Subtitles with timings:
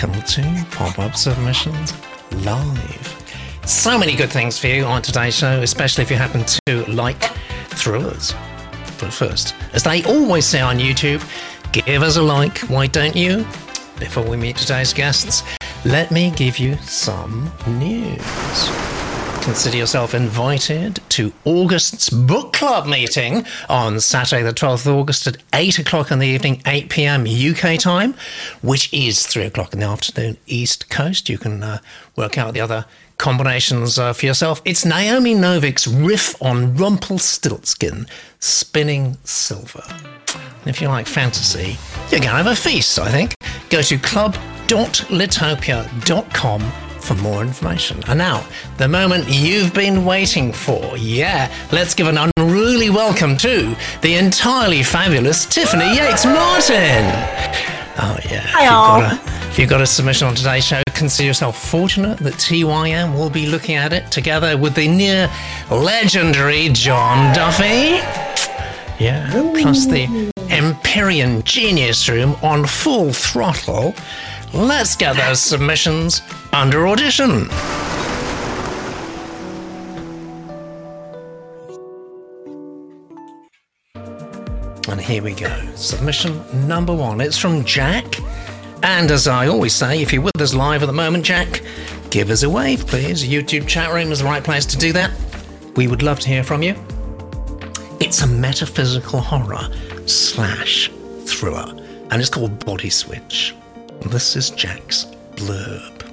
[0.00, 1.92] Welcome to Pop Up Submissions
[2.44, 3.62] Live.
[3.66, 7.20] So many good things for you on today's show, especially if you happen to like
[7.70, 8.32] thrillers.
[9.00, 11.20] But first, as they always say on YouTube,
[11.72, 13.38] give us a like, why don't you?
[13.98, 15.42] Before we meet today's guests,
[15.84, 18.97] let me give you some news.
[19.42, 25.38] Consider yourself invited to August's book club meeting on Saturday, the 12th of August at
[25.54, 28.14] 8 o'clock in the evening, 8 pm UK time,
[28.62, 31.28] which is 3 o'clock in the afternoon, East Coast.
[31.28, 31.78] You can uh,
[32.14, 32.84] work out the other
[33.16, 34.60] combinations uh, for yourself.
[34.64, 38.06] It's Naomi Novik's riff on Rumpelstiltskin,
[38.40, 39.84] Spinning Silver.
[39.88, 41.78] And if you like fantasy,
[42.10, 43.34] you're going to have a feast, I think.
[43.70, 48.02] Go to club.litopia.com for more information.
[48.06, 48.44] And now,
[48.76, 50.94] the moment you've been waiting for.
[50.98, 57.04] Yeah, let's give an unruly welcome to the entirely fabulous Tiffany Yates Martin.
[58.00, 58.42] Oh, yeah.
[58.52, 59.00] Hi, all.
[59.00, 63.14] got a- If you've got a submission on today's show, consider yourself fortunate that TYM
[63.18, 65.30] will be looking at it together with the near
[65.70, 68.00] legendary John Duffy.
[69.02, 73.94] Yeah, plus the Empyrean Genius Room on full throttle.
[74.54, 76.22] Let's get those submissions
[76.52, 77.48] under audition.
[84.90, 85.54] And here we go.
[85.74, 87.20] Submission number one.
[87.20, 88.20] It's from Jack.
[88.82, 91.62] And as I always say, if you're with us live at the moment, Jack,
[92.10, 93.22] give us a wave, please.
[93.22, 95.10] YouTube chat room is the right place to do that.
[95.76, 96.74] We would love to hear from you.
[98.00, 99.68] It's a metaphysical horror
[100.06, 100.90] slash
[101.26, 101.70] thriller,
[102.10, 103.54] and it's called Body Switch.
[104.02, 106.04] This is Jack's blurb.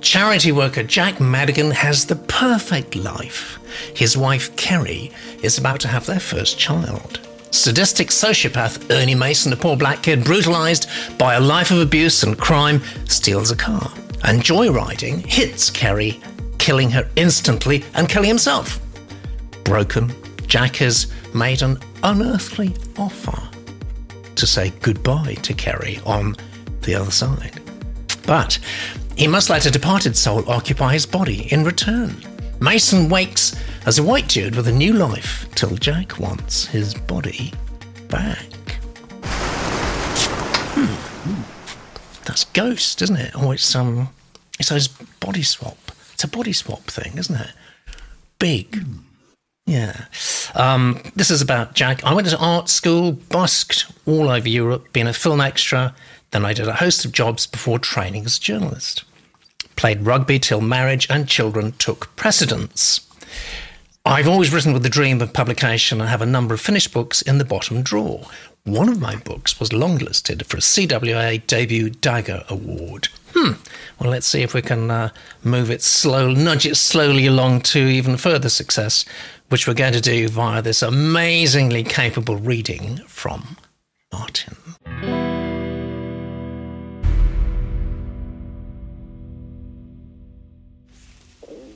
[0.00, 3.58] Charity worker Jack Madigan has the perfect life.
[3.94, 7.20] His wife Kerry is about to have their first child.
[7.50, 10.88] Sadistic sociopath Ernie Mason, a poor black kid brutalized
[11.18, 13.92] by a life of abuse and crime, steals a car
[14.24, 16.20] and joyriding hits Kerry,
[16.58, 18.80] killing her instantly and killing himself.
[19.62, 20.12] Broken,
[20.46, 23.38] Jack has made an unearthly offer
[24.34, 26.36] to say goodbye to Kerry on
[26.84, 27.60] the other side.
[28.26, 28.58] But
[29.16, 32.16] he must let a departed soul occupy his body in return.
[32.60, 33.54] Mason wakes
[33.86, 37.52] as a white dude with a new life till Jack wants his body
[38.08, 38.46] back.
[40.74, 42.24] Hmm.
[42.24, 43.32] That's Ghost, isn't it?
[43.34, 44.08] Oh, it's um,
[44.58, 45.76] it's those body swap.
[46.12, 47.50] It's a body swap thing, isn't it?
[48.38, 48.84] Big.
[49.66, 50.06] Yeah.
[50.54, 52.04] Um, this is about Jack.
[52.04, 55.94] I went to art school, busked all over Europe, being a film extra.
[56.34, 59.04] Then I did a host of jobs before training as a journalist.
[59.76, 63.08] Played rugby till marriage and children took precedence.
[64.04, 67.22] I've always written with the dream of publication and have a number of finished books
[67.22, 68.26] in the bottom drawer.
[68.64, 73.10] One of my books was longlisted for a CWA Debut Dagger Award.
[73.32, 73.52] Hmm.
[74.00, 75.10] Well, let's see if we can uh,
[75.44, 79.04] move it slow, nudge it slowly along to even further success,
[79.50, 83.56] which we're going to do via this amazingly capable reading from
[84.12, 84.56] Martin.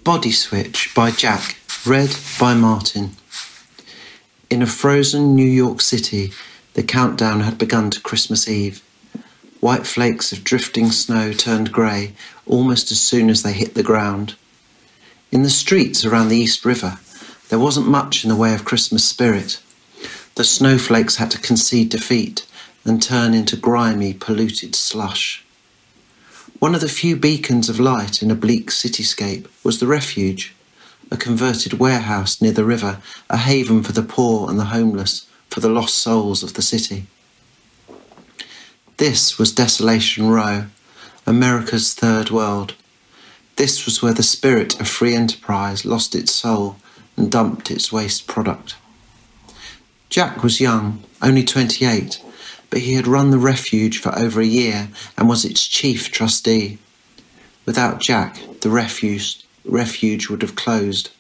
[0.08, 3.10] Body Switch by Jack, read by Martin.
[4.48, 6.32] In a frozen New York City,
[6.72, 8.82] the countdown had begun to Christmas Eve.
[9.60, 12.14] White flakes of drifting snow turned grey
[12.46, 14.34] almost as soon as they hit the ground.
[15.30, 16.98] In the streets around the East River,
[17.50, 19.60] there wasn't much in the way of Christmas spirit.
[20.36, 22.46] The snowflakes had to concede defeat
[22.82, 25.44] and turn into grimy, polluted slush.
[26.58, 30.56] One of the few beacons of light in a bleak cityscape was the refuge,
[31.08, 35.60] a converted warehouse near the river, a haven for the poor and the homeless, for
[35.60, 37.06] the lost souls of the city.
[38.96, 40.66] This was Desolation Row,
[41.28, 42.74] America's third world.
[43.54, 46.76] This was where the spirit of free enterprise lost its soul
[47.16, 48.74] and dumped its waste product.
[50.08, 52.20] Jack was young, only 28,
[52.70, 56.78] but he had run the refuge for over a year and was its chief trustee.
[57.66, 61.10] Without Jack, the refuge, refuge would have closed.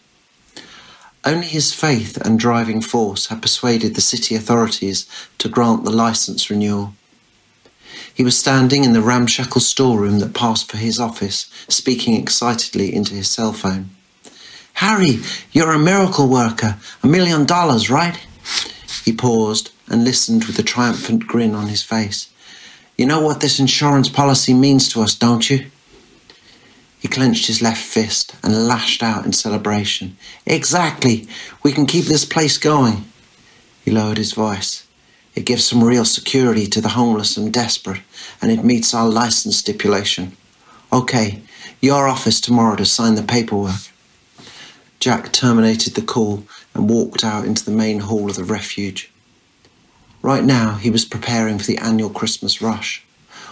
[1.24, 5.06] Only his faith and driving force had persuaded the city authorities
[5.38, 6.94] to grant the license renewal.
[8.14, 13.14] He was standing in the ramshackle storeroom that passed for his office, speaking excitedly into
[13.14, 13.90] his cell phone.
[14.74, 15.18] Harry,
[15.52, 16.78] you're a miracle worker.
[17.02, 18.16] A million dollars, right?
[19.04, 22.28] He paused and listened with a triumphant grin on his face.
[22.96, 25.66] You know what this insurance policy means to us, don't you?
[26.98, 30.16] He clenched his left fist and lashed out in celebration.
[30.46, 31.28] Exactly.
[31.62, 33.04] We can keep this place going.
[33.84, 34.86] He lowered his voice.
[35.34, 38.02] It gives some real security to the homeless and desperate,
[38.42, 40.36] and it meets our license stipulation.
[40.92, 41.42] Okay,
[41.80, 43.92] your office tomorrow to sign the paperwork.
[44.98, 46.42] Jack terminated the call
[46.74, 49.12] and walked out into the main hall of the refuge.
[50.22, 53.04] Right now, he was preparing for the annual Christmas rush.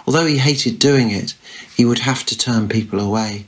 [0.06, 1.34] Although he hated doing it,
[1.74, 3.46] he would have to turn people away.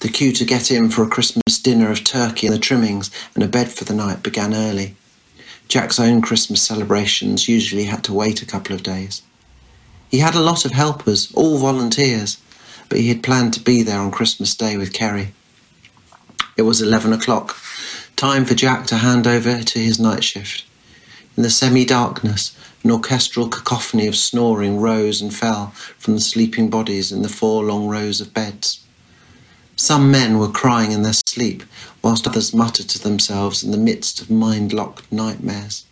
[0.00, 3.44] The queue to get in for a Christmas dinner of turkey and the trimmings and
[3.44, 4.96] a bed for the night began early.
[5.68, 9.22] Jack's own Christmas celebrations usually had to wait a couple of days.
[10.10, 12.40] He had a lot of helpers, all volunteers,
[12.88, 15.32] but he had planned to be there on Christmas Day with Kerry.
[16.56, 17.56] It was 11 o'clock,
[18.16, 20.64] time for Jack to hand over to his night shift.
[21.40, 22.54] In the semi darkness,
[22.84, 27.64] an orchestral cacophony of snoring rose and fell from the sleeping bodies in the four
[27.64, 28.84] long rows of beds.
[29.74, 31.62] Some men were crying in their sleep,
[32.02, 35.86] whilst others muttered to themselves in the midst of mind locked nightmares.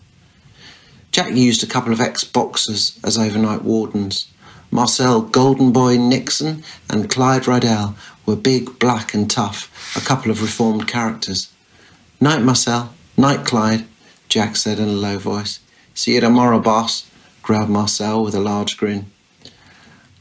[1.12, 4.28] Jack used a couple of ex boxers as overnight wardens.
[4.70, 7.94] Marcel Golden Boy Nixon and Clyde Rydell
[8.26, 11.50] were big, black, and tough, a couple of reformed characters.
[12.20, 12.92] Night, Marcel.
[13.16, 13.86] Night, Clyde,
[14.28, 15.60] Jack said in a low voice.
[15.94, 17.10] See you tomorrow, boss,
[17.42, 19.10] growled Marcel with a large grin.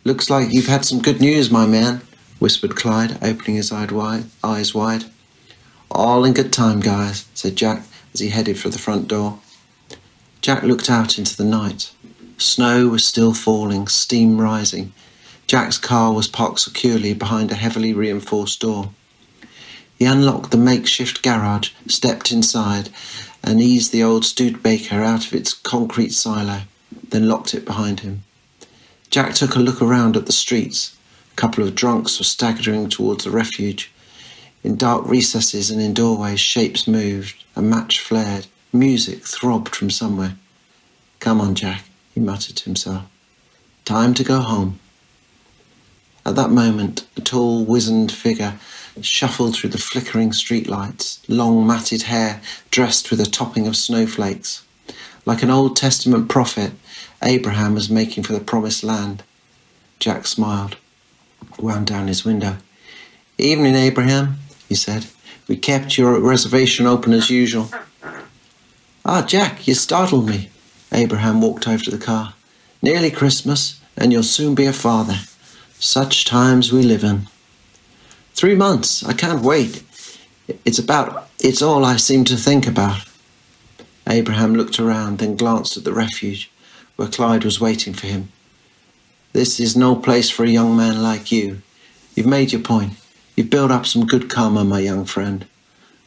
[0.03, 2.01] Looks like you've had some good news, my man,
[2.39, 5.05] whispered Clyde, opening his eyes wide.
[5.91, 7.83] All in good time, guys, said Jack
[8.13, 9.39] as he headed for the front door.
[10.41, 11.91] Jack looked out into the night.
[12.37, 14.93] Snow was still falling, steam rising.
[15.47, 18.91] Jack's car was parked securely behind a heavily reinforced door.
[19.97, 22.89] He unlocked the makeshift garage, stepped inside,
[23.43, 26.61] and eased the old Studebaker out of its concrete silo,
[27.09, 28.23] then locked it behind him.
[29.09, 30.95] Jack took a look around at the streets.
[31.31, 33.91] A couple of drunks were staggering towards the refuge.
[34.63, 40.35] In dark recesses and in doorways, shapes moved, a match flared, music throbbed from somewhere.
[41.19, 43.03] Come on, Jack, he muttered to himself.
[43.85, 44.79] Time to go home.
[46.25, 48.59] At that moment, a tall, wizened figure
[49.03, 52.41] shuffled through the flickering streetlights, long matted hair
[52.71, 54.63] dressed with a topping of snowflakes.
[55.25, 56.73] Like an Old Testament prophet,
[57.21, 59.23] Abraham was making for the promised land.
[59.99, 60.77] Jack smiled,
[61.59, 62.57] wound down his window.
[63.37, 65.07] Evening, Abraham he said.
[65.47, 67.69] We kept your reservation open as usual.
[69.05, 70.49] Ah, Jack, you startled me.
[70.91, 72.33] Abraham walked over to the car.
[72.81, 75.19] Nearly Christmas, and you'll soon be a father.
[75.79, 77.27] Such times we live in.
[78.37, 79.03] Three months.
[79.03, 79.81] I can't wait.
[80.63, 83.03] It's about, it's all I seem to think about.
[84.07, 86.51] Abraham looked around, then glanced at the refuge,
[86.97, 88.31] where Clyde was waiting for him.
[89.33, 91.63] This is no place for a young man like you.
[92.13, 92.93] You've made your point.
[93.35, 95.47] You've built up some good karma, my young friend.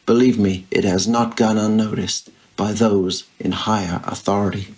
[0.05, 4.73] Believe me, it has not gone unnoticed by those in higher authority.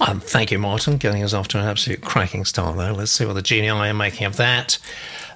[0.00, 2.92] Um, thank you, Martin, getting us off to an absolute cracking start there.
[2.92, 4.78] Let's see what the genii are making of that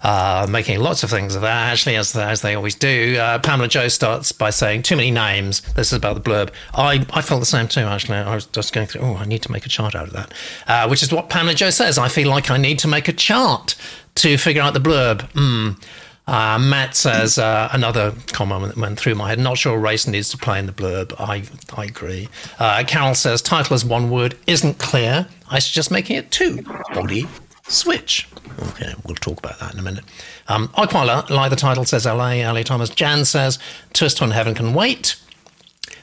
[0.03, 3.17] uh, making lots of things of that, actually, as, as they always do.
[3.17, 5.61] Uh, Pamela Joe starts by saying, Too many names.
[5.75, 6.51] This is about the blurb.
[6.75, 8.19] I, I felt the same too, actually.
[8.19, 10.33] I was just going through, oh, I need to make a chart out of that,
[10.67, 11.99] uh, which is what Pamela Joe says.
[11.99, 13.75] I feel like I need to make a chart
[14.17, 15.31] to figure out the blurb.
[15.33, 15.83] Mm.
[16.29, 19.39] Uh, Matt says uh, another comment that went through my head.
[19.39, 21.15] Not sure race needs to play in the blurb.
[21.19, 21.43] I
[21.75, 22.29] I agree.
[22.59, 25.27] Uh, Carol says title is one word isn't clear.
[25.51, 26.63] I suggest making it two.
[26.93, 27.27] Body
[27.67, 28.29] switch.
[28.71, 30.05] Okay, we'll talk about that in a minute.
[30.49, 32.35] Um, I quite like the title, says LA.
[32.35, 32.91] LA Thomas.
[32.91, 33.59] Jan says,
[33.93, 35.17] Twist on Heaven Can Wait.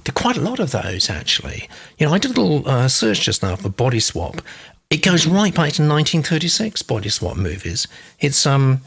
[0.03, 1.67] There are quite a lot of those, actually.
[1.97, 4.41] You know, I did a little uh, search just now for Body Swap.
[4.89, 7.87] It goes right back to 1936 Body Swap movies.
[8.19, 8.81] It's, um,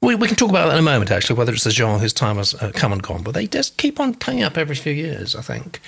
[0.00, 2.12] we, we can talk about that in a moment, actually, whether it's a genre whose
[2.12, 4.92] time has uh, come and gone, but they just keep on coming up every few
[4.92, 5.80] years, I think.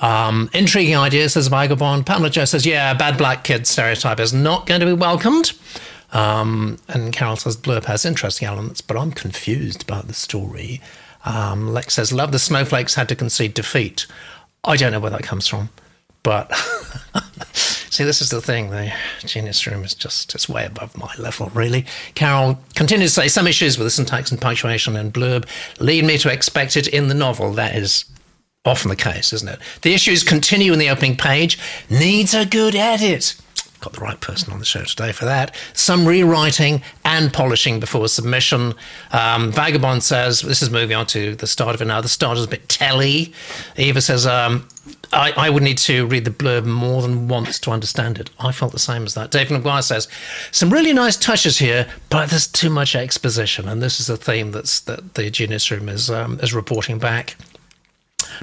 [0.00, 2.04] Um, intriguing idea, says Vagabond.
[2.04, 5.52] Pamela Joe says, yeah, bad black kid stereotype is not going to be welcomed.
[6.12, 10.80] Um, and Carol says blurb has interesting elements, but I'm confused about the story.
[11.24, 14.06] Um, Lex says, love the snowflakes had to concede defeat.
[14.64, 15.70] I don't know where that comes from,
[16.22, 16.50] but
[17.96, 18.70] see, this is the thing.
[18.70, 18.92] The
[19.24, 21.86] genius room is just, it's way above my level, really.
[22.14, 25.48] Carol continues to say, some issues with the syntax and punctuation and blurb
[25.80, 27.52] lead me to expect it in the novel.
[27.52, 28.04] That is
[28.64, 29.60] often the case, isn't it?
[29.82, 33.36] The issues continue in the opening page, needs a good edit
[33.86, 35.54] got the right person on the show today for that.
[35.72, 38.74] Some rewriting and polishing before submission.
[39.12, 42.00] Um, Vagabond says, this is moving on to the start of it now.
[42.00, 43.32] The start is a bit telly.
[43.76, 44.66] Eva says, um,
[45.12, 48.28] I, I, would need to read the blurb more than once to understand it.
[48.40, 49.30] I felt the same as that.
[49.30, 50.08] David McGuire says,
[50.50, 53.68] some really nice touches here, but there's too much exposition.
[53.68, 57.36] And this is a theme that's, that the Genius Room is, um, is reporting back.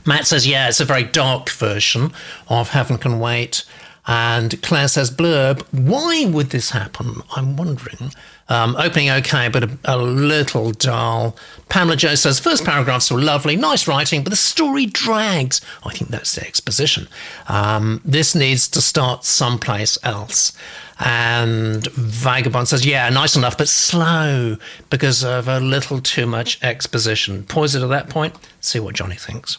[0.06, 2.14] Matt says, yeah, it's a very dark version
[2.48, 3.66] of Heaven Can Wait.
[4.06, 7.22] And Claire says, blurb, why would this happen?
[7.36, 8.12] I'm wondering.
[8.50, 11.38] Um, opening okay, but a, a, little dull.
[11.70, 15.62] Pamela Joe says, first paragraphs were lovely, nice writing, but the story drags.
[15.86, 17.08] I think that's the exposition.
[17.48, 20.52] Um, this needs to start someplace else.
[21.00, 24.58] And Vagabond says, yeah, nice enough, but slow
[24.90, 27.44] because of a little too much exposition.
[27.44, 29.58] Pause it at that point, see what Johnny thinks.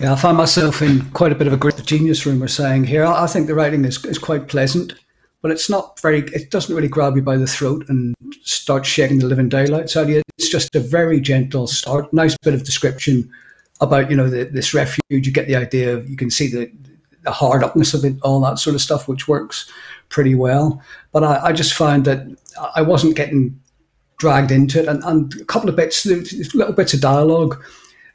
[0.00, 2.40] Yeah, I find myself in quite a bit of a great genius room.
[2.40, 4.94] We're saying here, I think the writing is, is quite pleasant
[5.42, 9.18] but it's not very it doesn't really grab you by the throat and start shaking
[9.18, 10.22] the living daylights out of you.
[10.38, 13.30] It's just a very gentle start nice bit of description
[13.80, 15.02] about you know the, this refuge.
[15.08, 16.70] You get the idea of you can see the,
[17.22, 19.70] the hard upness of it all that sort of stuff which works
[20.08, 20.82] pretty well.
[21.12, 22.26] But i, I just find that
[22.74, 23.58] i wasn't getting
[24.18, 24.88] dragged into it.
[24.88, 27.62] And, and a couple of bits little bits of dialogue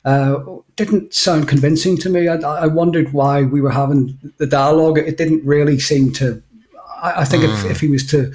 [0.05, 0.39] uh,
[0.75, 2.27] didn't sound convincing to me.
[2.27, 4.99] I, I, wondered why we were having the dialogue.
[4.99, 6.43] It didn't really seem to
[7.01, 7.53] I, I think mm.
[7.53, 7.71] if, hmm.
[7.71, 8.31] if he was to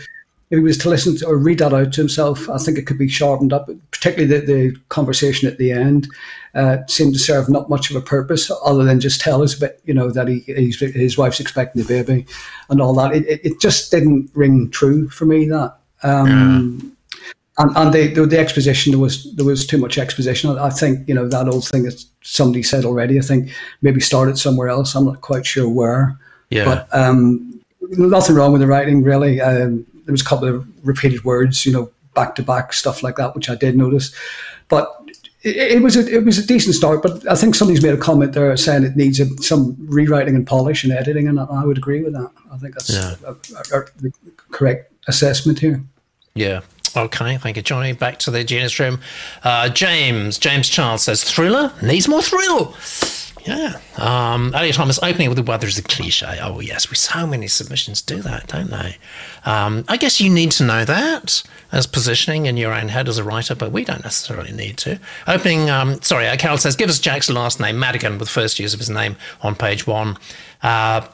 [0.50, 2.86] if he was to listen to or read that out to himself, I think it
[2.86, 3.70] could be sharpened up.
[3.92, 6.08] Particularly the, the conversation at the end
[6.56, 9.80] uh, seemed to serve not much of a purpose other than just tell us, but
[9.84, 12.26] you know that he his wife's expecting a baby
[12.68, 13.14] and all that.
[13.14, 15.46] It, it, it just didn't ring true for me.
[15.46, 15.76] That.
[16.02, 16.90] Um, yeah.
[17.60, 20.58] And, and the, the, the exposition there was there was too much exposition.
[20.58, 23.18] I think you know that old thing that somebody said already.
[23.18, 23.50] I think
[23.82, 24.94] maybe started somewhere else.
[24.94, 26.18] I'm not quite sure where.
[26.48, 26.64] Yeah.
[26.64, 29.40] But um, nothing wrong with the writing really.
[29.42, 33.16] Um, there was a couple of repeated words, you know, back to back stuff like
[33.16, 34.14] that, which I did notice.
[34.68, 34.90] But
[35.42, 37.02] it, it, was a, it was a decent start.
[37.02, 40.46] But I think somebody's made a comment there saying it needs a, some rewriting and
[40.46, 42.30] polish and editing, and I, I would agree with that.
[42.50, 43.14] I think that's yeah.
[43.26, 44.12] a, a, the
[44.50, 45.82] correct assessment here.
[46.34, 46.60] Yeah.
[46.96, 47.92] Okay, thank you, Johnny.
[47.92, 49.00] Back to the genius room.
[49.44, 52.74] Uh, James, James Charles says, thriller needs more thrill.
[53.46, 53.80] Yeah.
[53.96, 56.38] Um, Elliot Thomas opening with the weather is a cliche.
[56.42, 56.90] Oh, yes.
[56.90, 58.96] We so many submissions do that, don't they?
[59.44, 61.42] Um, I guess you need to know that
[61.72, 65.00] as positioning in your own head as a writer, but we don't necessarily need to.
[65.26, 68.74] Opening, um, sorry, uh, Carol says, give us Jack's last name, Madigan, with first use
[68.74, 70.18] of his name on page one.
[70.62, 71.06] Uh,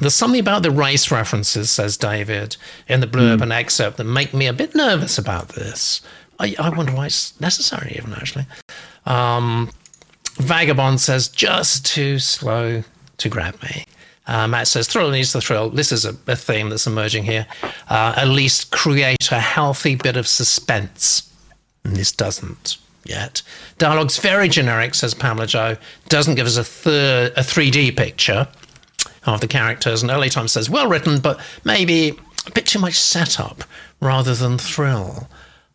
[0.00, 2.56] there's something about the race references, says David,
[2.88, 3.42] in the blurb mm.
[3.42, 6.00] and excerpt that make me a bit nervous about this.
[6.38, 8.46] I, I wonder why it's necessary, even actually.
[9.06, 9.70] Um,
[10.36, 12.82] Vagabond says, just too slow
[13.18, 13.84] to grab me.
[14.26, 15.70] Uh, Matt says, thrill needs the thrill.
[15.70, 17.46] This is a, a theme that's emerging here.
[17.88, 21.30] Uh, at least create a healthy bit of suspense.
[21.84, 23.42] And this doesn't yet.
[23.78, 25.76] Dialogue's very generic, says Pamela Joe.
[26.08, 28.46] Doesn't give us a, thir- a 3D picture
[29.24, 30.02] of the characters.
[30.02, 33.64] And LA Thomas says, well written, but maybe a bit too much setup
[34.00, 35.28] rather than thrill.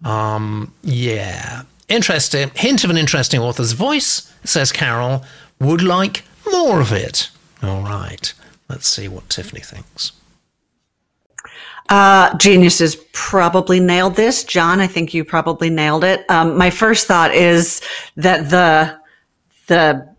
[0.04, 1.64] Um, yeah.
[1.88, 2.52] Interesting.
[2.56, 5.24] Hint of an interesting author's voice, says Carol.
[5.60, 7.30] Would like more of it.
[7.62, 8.34] All right.
[8.70, 10.12] Let's see what Tiffany thinks.
[11.90, 14.44] Uh, geniuses probably nailed this.
[14.44, 16.28] John, I think you probably nailed it.
[16.32, 17.82] Um, my first thought is
[18.16, 18.98] that the,
[19.68, 20.16] the,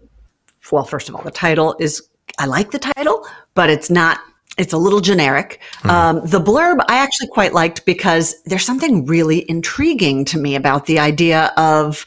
[0.71, 4.19] well, first of all, the title is, I like the title, but it's not
[4.59, 5.61] it's a little generic.
[5.83, 5.91] Mm.
[5.91, 10.87] Um, the blurb I actually quite liked because there's something really intriguing to me about
[10.87, 12.07] the idea of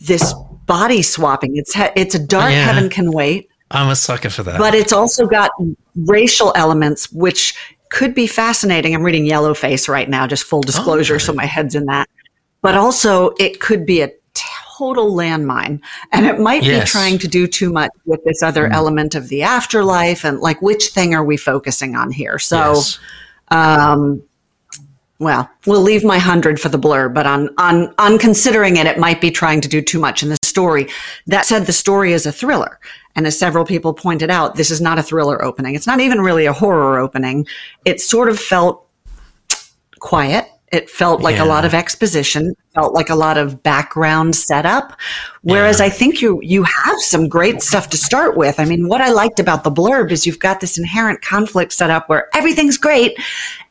[0.00, 0.34] this
[0.66, 1.56] body swapping.
[1.56, 2.64] It's he- it's a dark yeah.
[2.64, 3.48] heaven can wait.
[3.70, 4.58] I'm a sucker for that.
[4.58, 5.50] But it's also got
[5.96, 7.54] racial elements, which
[7.90, 8.94] could be fascinating.
[8.94, 11.24] I'm reading Yellowface right now, just full disclosure, okay.
[11.24, 12.08] so my head's in that.
[12.62, 14.10] But also, it could be a
[14.82, 15.80] total landmine.
[16.10, 16.84] And it might yes.
[16.84, 18.72] be trying to do too much with this other mm.
[18.72, 22.38] element of the afterlife and like which thing are we focusing on here?
[22.38, 22.98] So yes.
[23.48, 24.22] um
[25.20, 28.98] well, we'll leave my hundred for the blur, but on on on considering it, it
[28.98, 30.88] might be trying to do too much in the story.
[31.28, 32.80] That said, the story is a thriller.
[33.14, 35.76] And as several people pointed out, this is not a thriller opening.
[35.76, 37.46] It's not even really a horror opening.
[37.84, 38.84] It sort of felt
[40.00, 40.41] quiet
[40.72, 41.44] it felt like yeah.
[41.44, 44.98] a lot of exposition, felt like a lot of background setup.
[45.42, 45.86] Whereas yeah.
[45.86, 48.58] I think you you have some great stuff to start with.
[48.58, 51.90] I mean, what I liked about the blurb is you've got this inherent conflict set
[51.90, 53.16] up where everything's great,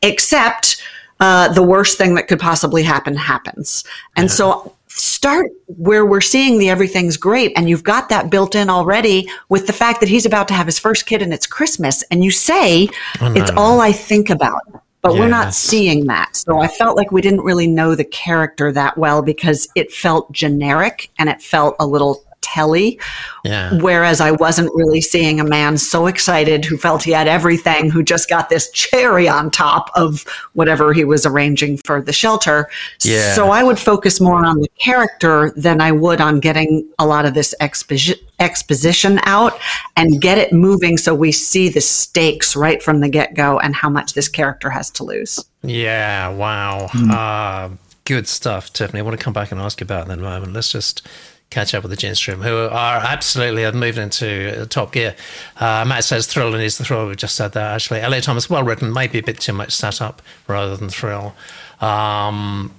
[0.02, 0.82] except
[1.18, 3.84] uh, the worst thing that could possibly happen happens.
[4.16, 4.34] And yeah.
[4.34, 9.28] so start where we're seeing the everything's great and you've got that built in already
[9.48, 12.22] with the fact that he's about to have his first kid and it's christmas and
[12.22, 12.86] you say
[13.22, 13.40] oh, no.
[13.40, 14.60] it's all i think about
[15.02, 16.36] but we're not seeing that.
[16.36, 20.30] So I felt like we didn't really know the character that well because it felt
[20.30, 23.00] generic and it felt a little telly.
[23.44, 23.78] Yeah.
[23.80, 28.02] Whereas I wasn't really seeing a man so excited who felt he had everything, who
[28.02, 32.68] just got this cherry on top of whatever he was arranging for the shelter.
[33.02, 33.34] Yeah.
[33.34, 37.24] So I would focus more on the character than I would on getting a lot
[37.24, 39.56] of this exposition exposition out
[39.96, 43.88] and get it moving so we see the stakes right from the get-go and how
[43.88, 45.38] much this character has to lose.
[45.62, 46.86] Yeah, wow.
[46.86, 48.98] Uh, good stuff, Tiffany.
[48.98, 50.52] I want to come back and ask you about that in a moment.
[50.52, 51.06] Let's just
[51.52, 55.14] catch up with the gents room, who are absolutely have moved into top gear.
[55.56, 57.06] Uh, Matt says thrill and is the thrill.
[57.06, 58.00] We've just said that actually.
[58.00, 61.34] LA Thomas, well written, maybe a bit too much setup rather than thrill.
[61.80, 62.74] Um,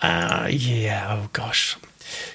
[0.00, 1.76] uh, yeah, oh gosh.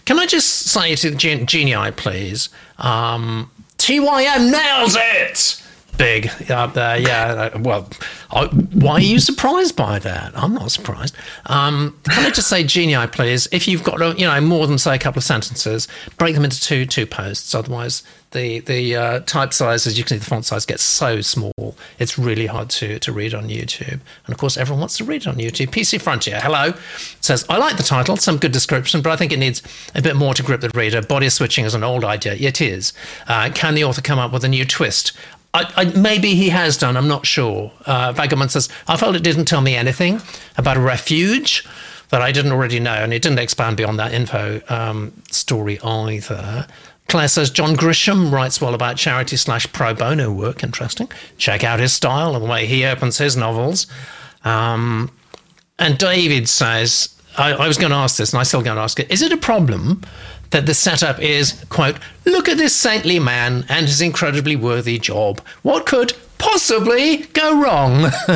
[0.06, 2.50] Can I just say to the gen- genii, please?
[2.78, 5.62] Um, TYM nails it!
[5.98, 7.56] Big up there, yeah.
[7.58, 7.90] Well,
[8.32, 10.32] I, why are you surprised by that?
[10.36, 11.16] I'm not surprised.
[11.46, 13.48] Um, can I just say, genii, please?
[13.52, 15.88] If you've got, uh, you know, more than say a couple of sentences,
[16.18, 17.56] break them into two two posts.
[17.56, 21.22] Otherwise, the the uh, type size, as you can see, the font size gets so
[21.22, 21.76] small.
[21.98, 24.00] It's really hard to to read on YouTube.
[24.26, 25.68] And of course, everyone wants to read it on YouTube.
[25.68, 26.74] PC Frontier, hello,
[27.22, 29.62] says I like the title, some good description, but I think it needs
[29.96, 31.02] a bit more to grip the reader.
[31.02, 32.34] Body switching is an old idea.
[32.34, 32.94] It is.
[33.28, 35.14] Uh, can the author come up with a new twist?
[35.56, 36.98] I, I, maybe he has done.
[36.98, 37.72] I'm not sure.
[37.86, 38.14] Uh,
[38.50, 40.22] says I felt it didn't tell me anything
[40.58, 41.66] about a refuge
[42.10, 46.68] that I didn't already know, and it didn't expand beyond that info um, story either.
[47.08, 50.62] Claire says John Grisham writes well about charity slash pro bono work.
[50.62, 51.10] Interesting.
[51.38, 53.88] Check out his style and the way he opens his novels.
[54.44, 55.10] Um,
[55.80, 58.82] and David says, I, I was going to ask this, and I still going to
[58.82, 59.10] ask it.
[59.10, 60.02] Is it a problem
[60.52, 61.98] that the setup is quote?
[62.26, 65.42] Look at this saintly man and his incredibly worthy job.
[65.62, 68.02] What could possibly go wrong?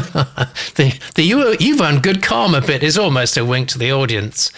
[0.76, 4.52] the the you, you've earned good karma bit is almost a wink to the audience.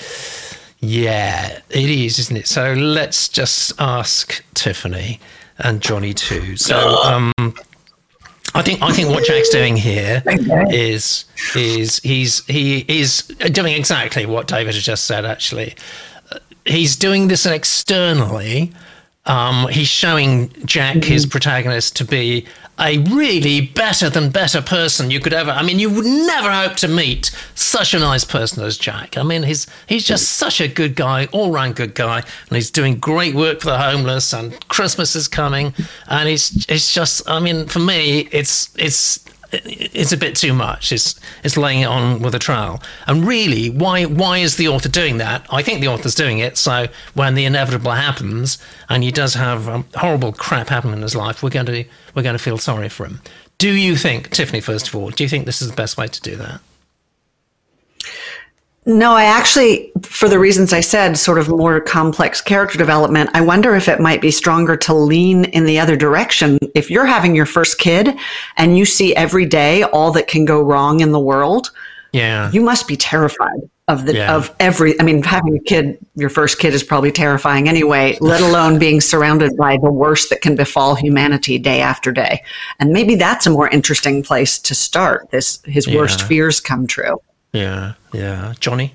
[0.79, 2.47] Yeah, it is, isn't it?
[2.47, 5.19] So let's just ask Tiffany
[5.59, 6.57] and Johnny too.
[6.57, 7.31] So, um,
[8.53, 14.25] I think I think what Jack's doing here is is he's he is doing exactly
[14.25, 15.23] what David has just said.
[15.23, 15.75] Actually,
[16.65, 18.71] he's doing this externally.
[19.25, 22.47] Um, he's showing Jack, his protagonist, to be
[22.79, 25.51] a really better than better person you could ever.
[25.51, 29.17] I mean, you would never hope to meet such a nice person as Jack.
[29.17, 32.71] I mean, he's he's just such a good guy, all round good guy, and he's
[32.71, 34.33] doing great work for the homeless.
[34.33, 35.75] And Christmas is coming,
[36.07, 37.29] and he's it's just.
[37.29, 40.91] I mean, for me, it's it's it's a bit too much.
[40.91, 42.81] It's it's laying it on with a trowel.
[43.07, 45.45] And really, why why is the author doing that?
[45.51, 48.57] I think the author's doing it so when the inevitable happens,
[48.89, 51.83] and he does have um, horrible crap happen in his life, we're going to
[52.15, 53.21] we're going to feel sorry for him.
[53.57, 54.61] Do you think, Tiffany?
[54.61, 56.61] First of all, do you think this is the best way to do that?
[58.85, 63.41] No, I actually, for the reasons I said, sort of more complex character development, I
[63.41, 66.57] wonder if it might be stronger to lean in the other direction.
[66.73, 68.17] If you're having your first kid
[68.57, 71.69] and you see every day all that can go wrong in the world,
[72.11, 74.35] Yeah, you must be terrified of the Yeah.
[74.35, 78.41] of every I mean having a kid your first kid is probably terrifying anyway let
[78.41, 82.43] alone being surrounded by the worst that can befall humanity day after day
[82.79, 87.17] and maybe that's a more interesting place to start this his worst fears come true
[87.53, 88.53] yeah, yeah.
[88.59, 88.93] Johnny.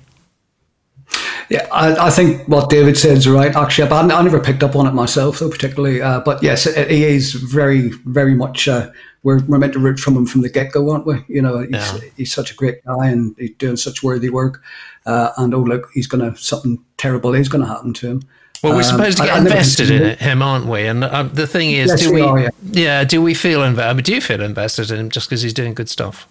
[1.49, 3.55] Yeah, I, I think what David said is right.
[3.55, 6.01] Actually, I, I never picked up on it myself, though, particularly.
[6.01, 8.67] Uh, but yes, he is very, very much.
[8.67, 8.89] Uh,
[9.23, 11.23] we're, we're meant to root from him from the get go, aren't we?
[11.29, 11.99] You know, he's, Yeah.
[12.17, 14.61] he's such a great guy and he's doing such worthy work.
[15.05, 18.21] Uh, and oh, look, he's going to, something terrible is going to happen to him.
[18.61, 20.85] Well, we're Um, supposed to get I invested in it, him, aren't we?
[20.85, 22.27] And uh, the thing is, Yes, do we we?
[22.27, 22.49] are, yeah.
[22.71, 23.89] yeah, do we feel invested?
[23.89, 26.27] I mean, Do you feel invested in him just because he's doing good stuff?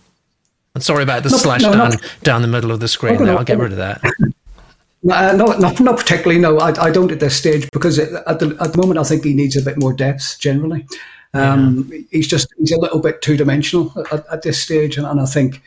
[0.77, 1.97] I'm sorry about the No, slash no, down no.
[2.23, 3.25] down the middle of the screen.
[3.25, 4.03] No, I'll get rid of that.
[4.05, 6.39] Uh, no, not, not particularly.
[6.39, 8.11] No, I, I don't at this stage because at
[8.41, 10.37] the at the moment I think he needs a bit more depth.
[10.39, 10.87] Generally,
[11.33, 15.19] um, he's just he's a little bit two dimensional at, at this stage, and, and
[15.19, 15.62] I think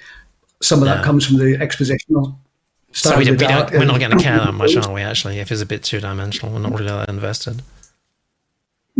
[0.61, 0.95] some of Yeah.
[0.95, 2.35] that comes from the expositional.
[2.91, 5.01] So we, we don't, we're not going to care that much, are we?
[5.01, 7.63] Actually, if he's a bit two dimensional, we're not really that invested.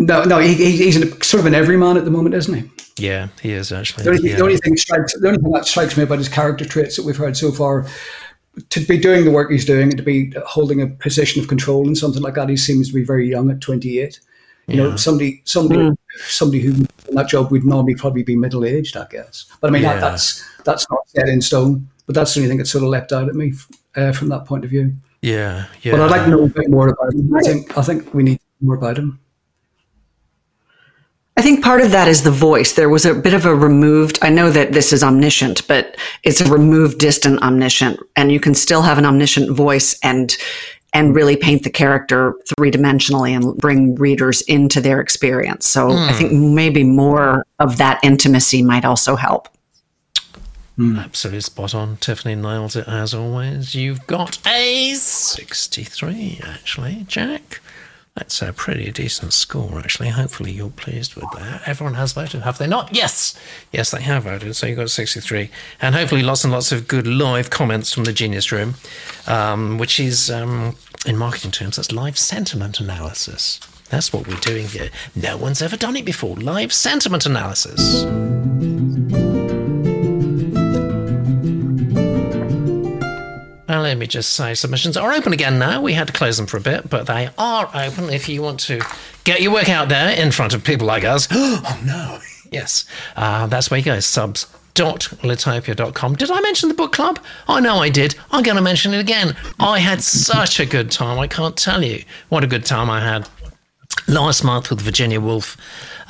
[0.06, 2.54] No, no, he, he- he's in a, sort of an everyman at the moment, isn't
[2.54, 2.70] he?
[3.06, 4.04] Yeah, he is actually.
[4.04, 4.36] The only, yeah.
[4.38, 7.06] the only thing strikes the only thing that strikes me about his character traits that
[7.06, 7.86] we've heard so far,
[8.70, 11.86] to be doing the work he's doing and to be holding a position of control
[11.88, 14.20] and something like that, he seems to be very young at twenty eight.
[14.68, 14.96] You know, Yeah.
[14.98, 15.92] somebody, somebody,
[16.28, 16.74] somebody who
[17.08, 19.46] in that job would normally probably be middle aged, I guess.
[19.62, 19.94] But I mean, Yeah.
[19.96, 21.90] that, that's that's not set in stone.
[22.06, 23.54] But that's the only thing that sort of leapt out at me
[23.96, 24.94] uh, from that point of view.
[25.22, 25.92] yeah, yeah.
[25.94, 27.34] But I'd like to know a bit more about him.
[27.36, 29.20] I think I think we need more about him.
[31.40, 32.74] I think part of that is the voice.
[32.74, 36.42] There was a bit of a removed, I know that this is omniscient, but it's
[36.42, 37.98] a removed, distant omniscient.
[38.18, 40.36] And you can still have an omniscient voice and
[40.92, 45.66] and really paint the character three dimensionally and bring readers into their experience.
[45.66, 46.10] So mm.
[46.10, 49.48] I think maybe more of that intimacy might also help.
[50.78, 51.02] Mm.
[51.02, 51.96] Absolutely spot on.
[51.98, 53.76] Tiffany nails it as always.
[53.76, 57.62] You've got a 63, actually, Jack.
[58.16, 60.10] That's a pretty decent score, actually.
[60.10, 61.62] Hopefully, you're pleased with that.
[61.66, 62.94] Everyone has voted, have they not?
[62.94, 63.40] Yes,
[63.72, 64.56] yes, they have voted.
[64.56, 65.50] So you got 63,
[65.82, 68.76] and hopefully, lots and lots of good live comments from the Genius Room,
[69.28, 73.60] um, which is, um, in marketing terms, that's live sentiment analysis.
[73.90, 74.90] That's what we're doing here.
[75.16, 76.36] No one's ever done it before.
[76.36, 78.06] Live sentiment analysis.
[83.70, 85.80] Well, let me just say submissions are open again now.
[85.80, 88.60] We had to close them for a bit, but they are open if you want
[88.62, 88.82] to
[89.26, 91.28] get your work out there in front of people like us.
[91.32, 92.20] oh, no.
[92.52, 94.00] Yes, uh, that's where you go.
[94.00, 96.16] Subs litopia.com.
[96.16, 97.20] Did I mention the book club?
[97.48, 98.16] I know I did.
[98.32, 99.36] I'm going to mention it again.
[99.60, 101.20] I had such a good time.
[101.20, 103.28] I can't tell you what a good time I had
[104.08, 105.58] last month with Virginia Woolf.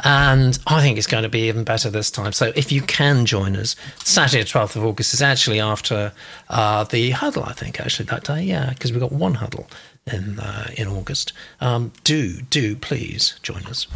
[0.04, 2.32] And I think it's going to be even better this time.
[2.32, 6.14] So if you can join us, Saturday, 12th of August is actually after
[6.50, 8.44] uh, the huddle, I think, actually, that day.
[8.44, 9.68] Yeah, because we've got one huddle
[10.12, 11.34] in, uh, in August.
[11.60, 13.88] Um, do, do please join us.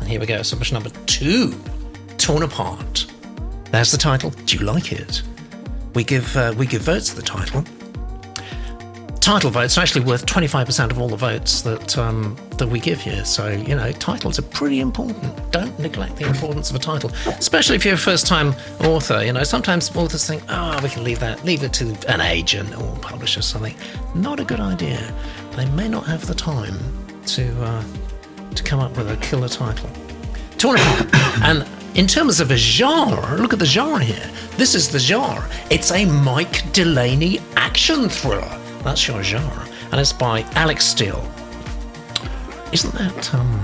[0.00, 1.54] And here we go, submission number two
[2.16, 3.06] Torn Apart.
[3.72, 4.30] There's the title.
[4.30, 5.22] Do you like it?
[5.94, 7.64] We give, uh, we give votes to the title
[9.26, 13.00] title votes are actually worth 25% of all the votes that um, that we give
[13.00, 13.24] here.
[13.24, 15.50] So, you know, titles are pretty important.
[15.50, 19.24] Don't neglect the importance of a title, especially if you're a first time author.
[19.24, 22.72] You know, sometimes authors think, oh, we can leave that, leave it to an agent
[22.80, 23.74] or publisher or something.
[24.14, 25.12] Not a good idea.
[25.56, 26.78] They may not have the time
[27.26, 27.82] to, uh,
[28.54, 29.90] to come up with a killer title.
[31.42, 34.30] And in terms of a genre, look at the genre here.
[34.56, 35.50] This is the genre.
[35.68, 38.60] It's a Mike Delaney action thriller.
[38.82, 39.66] That's your genre.
[39.92, 41.26] And it's by Alex Steel.
[42.72, 43.60] Isn't that um,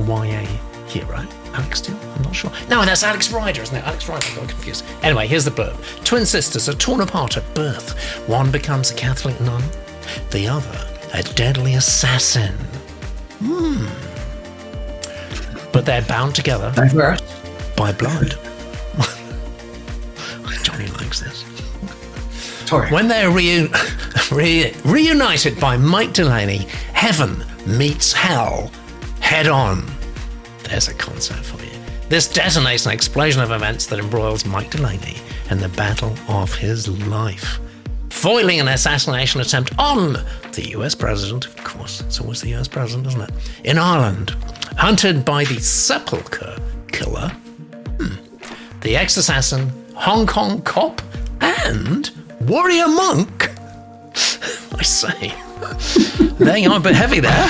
[0.00, 0.44] YA
[0.88, 1.26] hero?
[1.54, 1.98] Alex Steel?
[2.16, 2.50] I'm not sure.
[2.68, 3.84] No, that's Alex Rider, isn't it?
[3.84, 4.84] Alex Rider, I got confused.
[5.02, 5.76] Anyway, here's the blurb.
[6.04, 7.98] Twin sisters are torn apart at birth.
[8.28, 9.62] One becomes a Catholic nun,
[10.30, 12.54] the other a deadly assassin.
[13.42, 13.86] Hmm.
[15.72, 16.72] But they're bound together
[17.76, 18.38] by blood.
[20.62, 21.42] Johnny likes this.
[22.90, 23.68] When they're re-
[24.32, 28.70] re- reunited by Mike Delaney, heaven meets hell
[29.20, 29.84] head on.
[30.64, 31.72] There's a concept for you.
[32.08, 35.16] This detonates an explosion of events that embroils Mike Delaney
[35.50, 37.58] in the battle of his life.
[38.10, 40.12] Foiling an assassination attempt on
[40.52, 43.30] the US president, of course, it's always the US president, isn't it?
[43.64, 44.30] In Ireland,
[44.76, 46.56] hunted by the sepulchre
[46.88, 47.28] killer,
[47.98, 48.16] hmm,
[48.80, 51.00] the ex assassin, Hong Kong cop,
[51.40, 53.51] and warrior monk.
[54.82, 55.32] I say.
[56.40, 57.48] Laying on a bit heavy there.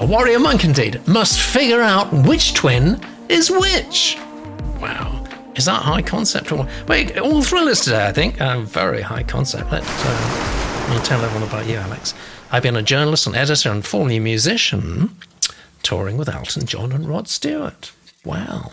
[0.00, 4.18] A warrior monk indeed must figure out which twin is which.
[4.82, 5.24] Wow.
[5.56, 6.52] Is that high concept?
[6.52, 8.38] Or, wait, all thrillers today, I think.
[8.38, 9.72] Uh, very high concept.
[9.72, 12.12] Let uh, me tell everyone about you, Alex.
[12.52, 15.16] I've been a journalist, and editor, and formerly musician,
[15.82, 17.92] touring with Elton John and Rod Stewart.
[18.26, 18.72] Wow.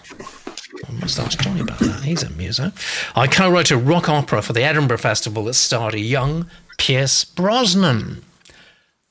[0.85, 2.03] I must ask Johnny about that.
[2.03, 2.73] He's a muso.
[3.15, 6.49] I co wrote a rock opera for the Edinburgh Festival that starred a young
[6.81, 8.23] Pierce Brosnan.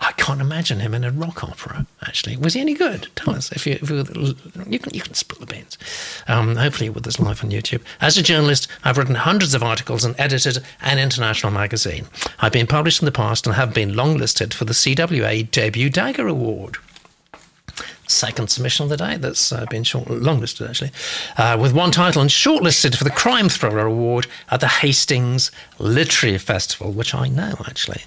[0.00, 1.86] I can't imagine him in a rock opera.
[2.02, 3.06] Actually, was he any good?
[3.14, 4.34] Tell us if you if you,
[4.66, 5.78] you can you can spill the beans.
[6.26, 7.82] Um, hopefully, with this live on YouTube.
[8.00, 12.06] As a journalist, I've written hundreds of articles and edited an international magazine.
[12.40, 16.26] I've been published in the past and have been longlisted for the CWA Debut Dagger
[16.26, 16.78] Award
[18.10, 20.90] second submission of the day that's uh, been short, longlisted actually,
[21.36, 26.38] uh, with one title and shortlisted for the Crime Thriller Award at the Hastings Literary
[26.38, 28.02] Festival, which I know actually.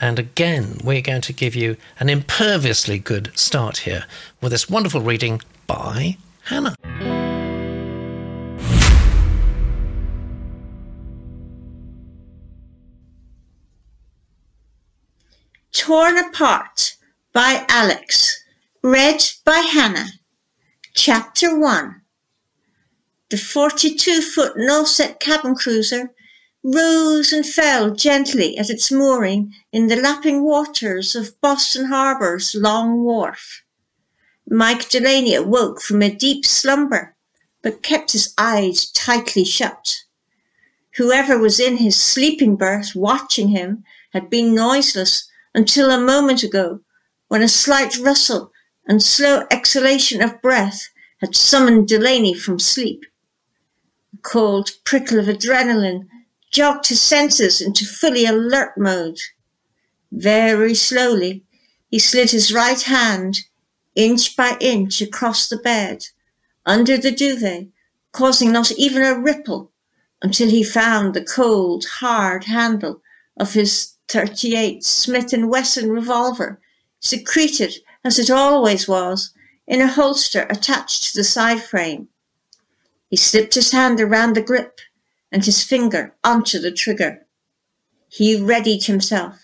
[0.00, 4.04] And again, we're going to give you an imperviously good start here
[4.42, 6.74] with this wonderful reading by Hannah.
[15.72, 16.96] Torn Apart
[17.32, 18.42] by Alex
[18.88, 20.10] Read by Hannah.
[20.94, 22.02] Chapter 1
[23.30, 26.14] The 42 foot null-set cabin cruiser
[26.62, 33.02] rose and fell gently at its mooring in the lapping waters of Boston Harbor's Long
[33.02, 33.64] Wharf.
[34.48, 37.16] Mike Delaney awoke from a deep slumber,
[37.62, 39.96] but kept his eyes tightly shut.
[40.94, 46.82] Whoever was in his sleeping berth watching him had been noiseless until a moment ago,
[47.26, 48.52] when a slight rustle
[48.86, 50.88] and slow exhalation of breath
[51.20, 53.04] had summoned Delaney from sleep.
[54.14, 56.08] A cold prickle of adrenaline
[56.52, 59.18] jogged his senses into fully alert mode.
[60.12, 61.44] Very slowly,
[61.90, 63.40] he slid his right hand
[63.94, 66.06] inch by inch across the bed,
[66.64, 67.68] under the duvet,
[68.12, 69.72] causing not even a ripple
[70.22, 73.02] until he found the cold, hard handle
[73.36, 76.60] of his 38 Smith & Wesson revolver,
[77.00, 77.74] secreted,
[78.06, 79.32] as it always was,
[79.66, 82.08] in a holster attached to the side frame.
[83.08, 84.80] He slipped his hand around the grip
[85.32, 87.26] and his finger onto the trigger.
[88.08, 89.40] He readied himself,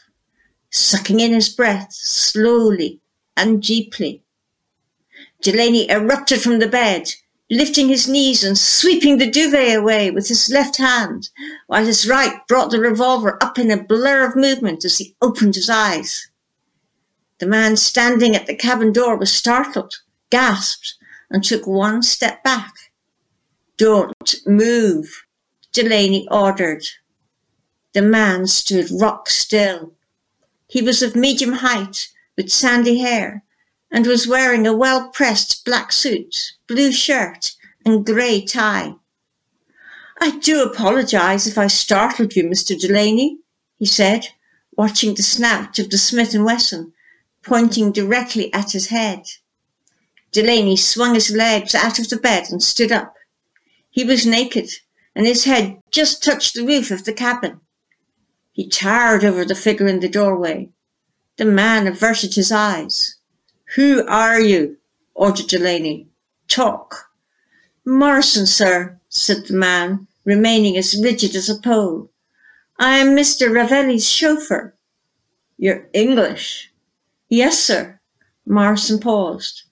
[0.70, 3.00] sucking in his breath slowly
[3.36, 4.22] and deeply.
[5.40, 7.12] Delaney erupted from the bed,
[7.50, 11.30] lifting his knees and sweeping the duvet away with his left hand,
[11.66, 15.56] while his right brought the revolver up in a blur of movement as he opened
[15.56, 16.28] his eyes.
[17.42, 19.96] The man standing at the cabin door was startled,
[20.30, 20.94] gasped,
[21.28, 22.72] and took one step back.
[23.76, 25.24] Don't move,
[25.72, 26.86] Delaney ordered.
[27.94, 29.92] The man stood rock still.
[30.68, 33.42] He was of medium height, with sandy hair,
[33.90, 38.94] and was wearing a well pressed black suit, blue shirt, and grey tie.
[40.20, 42.80] I do apologize if I startled you, Mr.
[42.80, 43.40] Delaney,
[43.80, 44.28] he said,
[44.76, 46.92] watching the snout of the Smith & Wesson,
[47.42, 49.26] pointing directly at his head.
[50.32, 53.14] Delaney swung his legs out of the bed and stood up.
[53.90, 54.70] He was naked,
[55.14, 57.60] and his head just touched the roof of the cabin.
[58.52, 60.70] He towered over the figure in the doorway.
[61.36, 63.16] The man averted his eyes.
[63.74, 64.78] Who are you?
[65.14, 66.08] ordered Delaney.
[66.48, 67.10] Talk.
[67.84, 72.10] Morrison, sir, said the man, remaining as rigid as a pole.
[72.78, 73.50] I am Mr.
[73.50, 74.74] Ravelli's chauffeur.
[75.56, 76.71] You're English?
[77.34, 77.98] Yes, sir.
[78.44, 79.62] Morrison paused.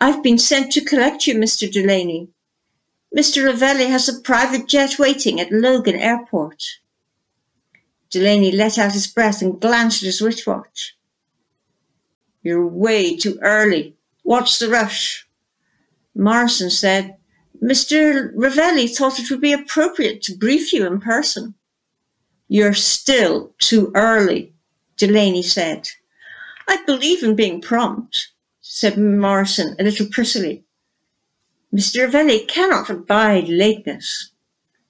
[0.00, 1.70] I've been sent to collect you, Mr.
[1.70, 2.30] Delaney.
[3.16, 3.44] Mr.
[3.46, 6.60] Ravelli has a private jet waiting at Logan Airport.
[8.10, 10.96] Delaney let out his breath and glanced at his wristwatch.
[12.42, 13.96] You're way too early.
[14.24, 15.24] What's the rush?
[16.16, 17.16] Morrison said,
[17.62, 18.34] Mr.
[18.34, 21.54] Ravelli thought it would be appropriate to brief you in person.
[22.48, 24.52] You're still too early,
[24.96, 25.88] Delaney said.
[26.68, 28.28] I believe in being prompt,
[28.60, 30.64] said Morrison a little prissily.
[31.74, 32.06] Mr.
[32.06, 34.32] Ravelli cannot abide lateness.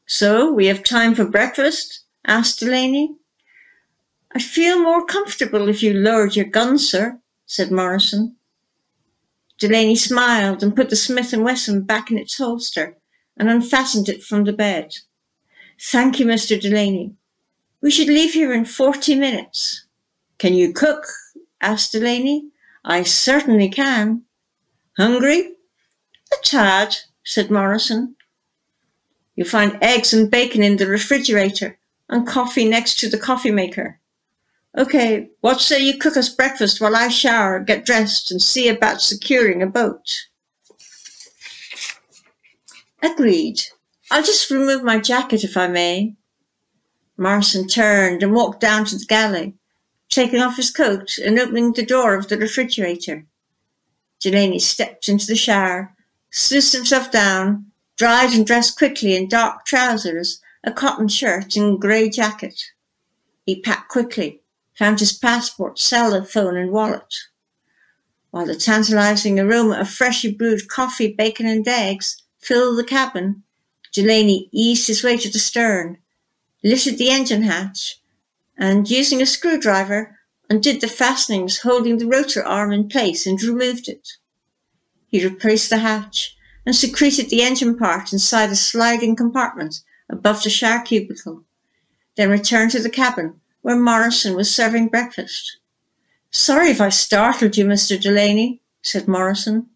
[0.05, 2.01] So we have time for breakfast?
[2.27, 3.15] asked Delaney.
[4.33, 8.37] I feel more comfortable if you lowered your gun, sir, said Morrison.
[9.59, 12.97] Delaney smiled and put the Smith & Wesson back in its holster
[13.37, 14.97] and unfastened it from the bed.
[15.81, 16.61] Thank you, Mr.
[16.61, 17.15] Delaney.
[17.81, 19.87] We should leave here in forty minutes.
[20.39, 21.07] Can you cook?
[21.61, 22.51] Asked Delaney.
[22.85, 24.23] I certainly can.
[24.97, 25.55] Hungry?
[26.33, 28.17] A tad, said Morrison.
[29.37, 34.01] You'll find eggs and bacon in the refrigerator and coffee next to the coffee maker.
[34.77, 39.03] Okay, what say you cook us breakfast while I shower, get dressed, and see about
[39.03, 40.27] securing a boat?
[43.03, 43.63] Agreed.
[44.11, 46.15] I'll just remove my jacket if I may.
[47.17, 49.55] Morrison turned and walked down to the galley,
[50.09, 53.27] taking off his coat and opening the door of the refrigerator.
[54.21, 55.95] Delaney stepped into the shower
[56.31, 62.09] sluiced himself down, dried and dressed quickly in dark trousers, a cotton shirt, and grey
[62.09, 62.63] jacket.
[63.47, 64.43] He packed quickly,
[64.75, 67.15] found his passport, cellular phone, and wallet.
[68.31, 73.43] While the tantalizing aroma of freshly brewed coffee, bacon, and eggs filled the cabin,
[73.93, 75.97] Delaney eased his way to the stern,
[76.63, 78.01] lifted the engine hatch,
[78.59, 80.19] and, using a screwdriver,
[80.51, 84.09] undid the fastenings holding the rotor arm in place and removed it.
[85.07, 90.51] He replaced the hatch and secreted the engine part inside a sliding compartment above the
[90.51, 91.45] shower cubicle,
[92.17, 95.59] then returned to the cabin where Morrison was serving breakfast.
[96.31, 98.01] Sorry if I startled you, Mr.
[98.01, 99.67] Delaney, said Morrison.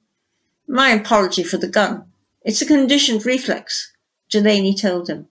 [0.67, 2.05] My apology for the gun.
[2.43, 3.93] It's a conditioned reflex,
[4.29, 5.29] Delaney told him.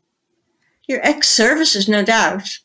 [0.88, 2.60] Your ex-services, no doubt.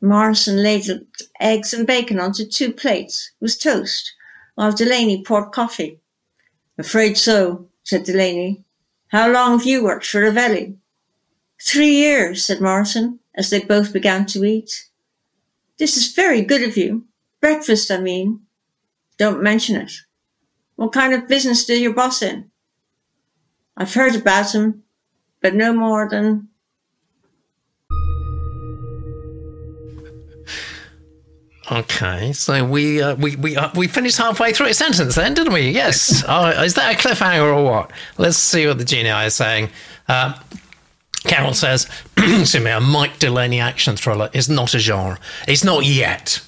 [0.00, 1.06] Morrison ladled
[1.40, 4.12] eggs and bacon onto two plates with toast,
[4.54, 6.00] while Delaney poured coffee.
[6.78, 8.64] Afraid so, said Delaney.
[9.08, 10.76] How long have you worked for Ravelli?
[11.60, 14.88] Three years, said Morrison, as they both began to eat.
[15.78, 17.06] This is very good of you.
[17.40, 18.42] Breakfast, I mean.
[19.16, 19.92] Don't mention it.
[20.76, 22.50] What kind of business do your boss in?
[23.76, 24.84] I've heard about him,
[25.40, 26.48] but no more than
[31.70, 35.52] Okay, so we uh, we we uh, we finished halfway through a sentence then, didn't
[35.52, 35.70] we?
[35.70, 36.24] Yes.
[36.28, 37.90] oh, is that a cliffhanger or what?
[38.16, 39.68] Let's see what the genie is saying.
[40.08, 40.38] Uh,
[41.24, 45.18] Carol says, excuse me, a Mike Delaney action thriller is not a genre.
[45.46, 46.40] It's not yet.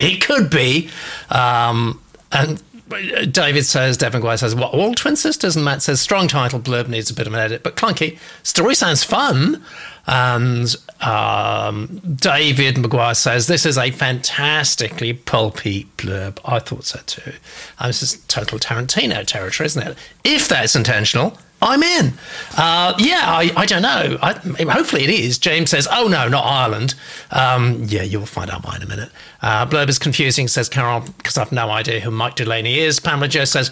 [0.00, 0.90] It could be.
[1.30, 2.00] Um,
[2.32, 5.56] and David says, Devon Guy says, what, all twin sisters?
[5.56, 8.18] And Matt says, strong title, blurb needs a bit of an edit, but clunky.
[8.42, 9.64] Story sounds fun.
[10.06, 16.38] And um, David McGuire says, this is a fantastically pulpy blurb.
[16.44, 17.32] I thought so too.
[17.80, 19.98] Um, this is total Tarantino territory, isn't it?
[20.22, 22.12] If that's intentional, I'm in.
[22.56, 24.18] Uh, yeah, I, I don't know.
[24.20, 24.34] I,
[24.70, 25.38] hopefully it is.
[25.38, 26.94] James says, oh no, not Ireland.
[27.30, 29.10] Um, yeah, you'll find out why in a minute.
[29.42, 33.00] Uh, Blurb is confusing, says Carol, because I've no idea who Mike Delaney is.
[33.00, 33.70] Pamela Joe says,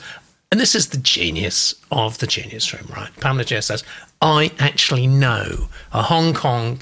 [0.51, 3.11] and this is the genius of the genius room, right?
[3.21, 3.85] Pamela Joe says,
[4.23, 6.81] I actually know a Hong Kong,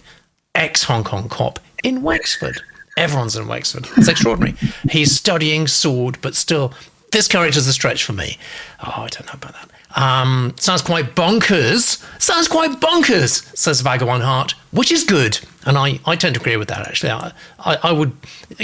[0.55, 2.61] ex Hong Kong cop in Wexford.
[2.97, 3.88] Everyone's in Wexford.
[3.97, 4.57] It's extraordinary.
[4.91, 6.75] He's studying sword, but still,
[7.11, 8.38] this character's a stretch for me.
[8.85, 9.71] Oh, I don't know about that.
[9.95, 12.03] Um, sounds quite bonkers.
[12.21, 15.39] Sounds quite bonkers, says Vagabond Heart, which is good.
[15.65, 17.11] And I, I tend to agree with that, actually.
[17.11, 18.13] I, I, I, would,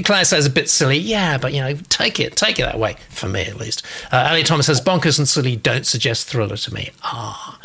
[0.04, 2.96] Claire says a bit silly, yeah, but, you know, take it, take it that way,
[3.08, 3.84] for me at least.
[4.10, 6.90] Uh, LA Thomas says, bonkers and silly don't suggest thriller to me.
[7.02, 7.58] Ah,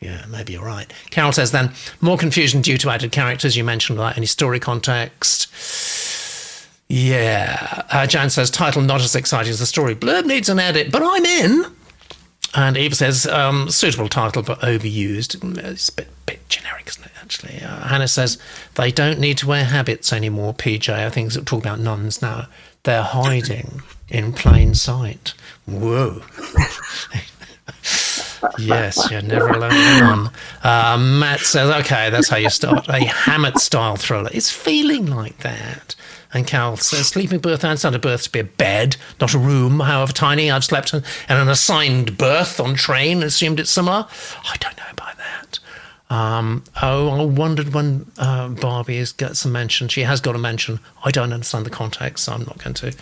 [0.00, 0.92] yeah, maybe you're right.
[1.10, 5.52] Carol says then, more confusion due to added characters you mentioned without any story context.
[6.88, 7.82] Yeah.
[7.90, 9.94] Uh, Jan says, title not as exciting as the story.
[9.94, 11.75] Blurb needs an edit, but I'm in.
[12.54, 15.58] And Eva says, um, suitable title but overused.
[15.58, 17.60] It's a bit, bit generic, isn't it, actually?
[17.62, 18.38] Uh, Hannah says,
[18.76, 20.92] they don't need to wear habits anymore, PJ.
[20.92, 22.46] I think it's talking about nuns now.
[22.84, 25.34] They're hiding in plain sight.
[25.66, 26.22] Whoa.
[28.58, 30.30] yes, you're never alone.
[30.62, 34.30] Uh, Matt says, okay, that's how you start a Hammett style thriller.
[34.32, 35.94] It's feeling like that.
[36.36, 39.80] And Cal says, sleeping berth outside a berth to be a bed, not a room,
[39.80, 40.50] however tiny.
[40.50, 44.06] I've slept in an assigned berth on train and assumed it's similar.
[44.44, 45.58] I don't know about that.
[46.10, 49.88] Um, oh, I wondered when uh, Barbie got some mention.
[49.88, 50.78] She has got a mention.
[51.02, 52.94] I don't understand the context, so I'm not going to.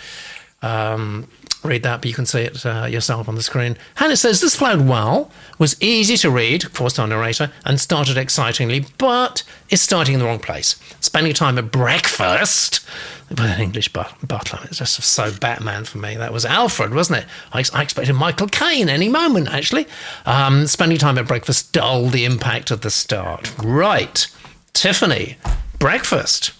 [0.62, 1.26] Um,
[1.64, 3.76] read that, but you can see it uh, yourself on the screen.
[3.96, 9.42] Hannah says this flowed well, was easy to read, four-star narrator, and started excitingly, but
[9.70, 10.76] is starting in the wrong place.
[11.00, 12.86] Spending time at breakfast
[13.30, 14.60] with an English butler.
[14.64, 16.16] It's just so Batman for me.
[16.16, 17.26] That was Alfred, wasn't it?
[17.52, 19.86] I, I expected Michael Caine any moment, actually.
[20.26, 23.52] Um, spending time at breakfast dulled the impact of the start.
[23.58, 24.26] Right.
[24.72, 25.36] Tiffany,
[25.78, 26.52] breakfast.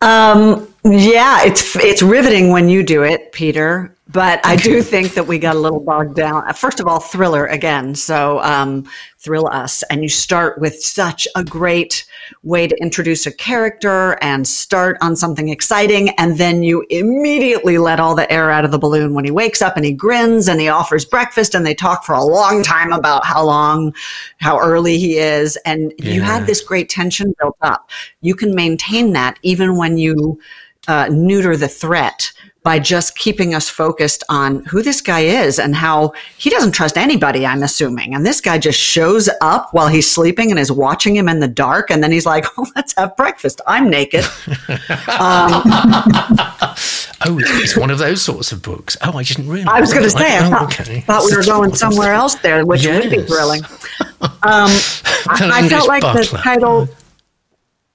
[0.00, 3.94] Um, yeah, it's it's riveting when you do it, Peter.
[4.12, 6.52] But I do think that we got a little bogged down.
[6.54, 7.94] First of all, thriller again.
[7.94, 8.86] So um,
[9.18, 12.04] thrill us, and you start with such a great
[12.42, 18.00] way to introduce a character and start on something exciting, and then you immediately let
[18.00, 20.60] all the air out of the balloon when he wakes up and he grins and
[20.60, 23.94] he offers breakfast, and they talk for a long time about how long,
[24.38, 26.10] how early he is, and yeah.
[26.10, 27.90] you had this great tension built up.
[28.20, 30.40] You can maintain that even when you
[30.88, 35.74] uh, neuter the threat by just keeping us focused on who this guy is and
[35.74, 38.14] how he doesn't trust anybody, I'm assuming.
[38.14, 41.48] And this guy just shows up while he's sleeping and is watching him in the
[41.48, 41.90] dark.
[41.90, 43.60] And then he's like, oh, let's have breakfast.
[43.66, 44.24] I'm naked.
[44.24, 44.28] um,
[47.26, 48.96] oh, it's one of those sorts of books.
[49.02, 49.74] Oh, I didn't realize.
[49.74, 51.00] I was going to say, I thought, okay.
[51.00, 53.02] thought we were going somewhere else there, which yes.
[53.02, 53.64] would be thrilling.
[54.44, 54.70] Um,
[55.28, 56.22] I, I felt like butler.
[56.22, 56.88] the title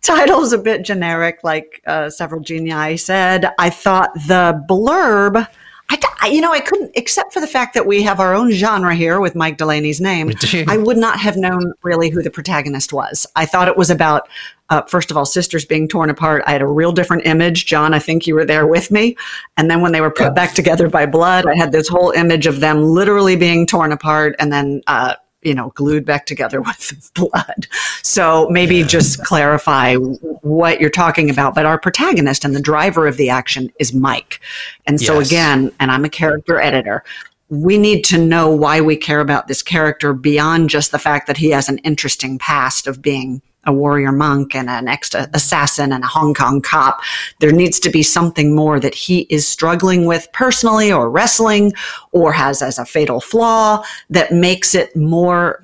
[0.01, 3.51] title's a bit generic, like uh, several genii said.
[3.59, 5.47] I thought the blurb.
[5.89, 8.93] I, you know, I couldn't, except for the fact that we have our own genre
[8.93, 10.31] here with Mike Delaney's name.
[10.67, 13.25] I would not have known really who the protagonist was.
[13.37, 14.27] I thought it was about,
[14.69, 16.43] uh, first of all, sisters being torn apart.
[16.45, 17.65] I had a real different image.
[17.65, 19.15] John, I think you were there with me.
[19.55, 20.31] And then when they were put yeah.
[20.31, 24.35] back together by blood, I had this whole image of them literally being torn apart
[24.39, 25.15] and then uh,
[25.47, 27.67] you know, glued back together with blood.
[28.03, 31.55] So maybe just clarify what you're talking about.
[31.55, 34.41] But our protagonist and the driver of the action is Mike.
[34.85, 35.27] And so yes.
[35.27, 37.03] again, and I'm a character editor,
[37.49, 41.37] we need to know why we care about this character beyond just the fact that
[41.37, 46.03] he has an interesting past of being a warrior monk and an ex assassin and
[46.03, 47.01] a Hong Kong cop.
[47.39, 51.73] There needs to be something more that he is struggling with personally or wrestling
[52.11, 55.63] or has as a fatal flaw that makes it more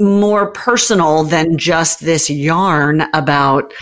[0.00, 3.72] more personal than just this yarn about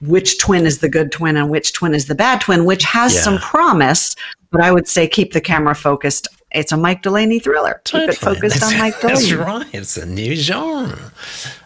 [0.00, 3.14] which twin is the good twin and which twin is the bad twin, which has
[3.14, 3.20] yeah.
[3.20, 4.16] some promise,
[4.50, 7.80] but I would say keep the camera focused it's a Mike Delaney thriller.
[7.84, 8.12] Totally.
[8.12, 9.20] Keep it focused that's, on Mike Delaney.
[9.20, 9.66] That's right.
[9.72, 11.12] It's a new genre.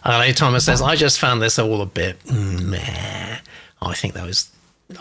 [0.03, 3.37] Uh, Thomas says, I just found this all a bit meh.
[3.81, 4.51] I think that was,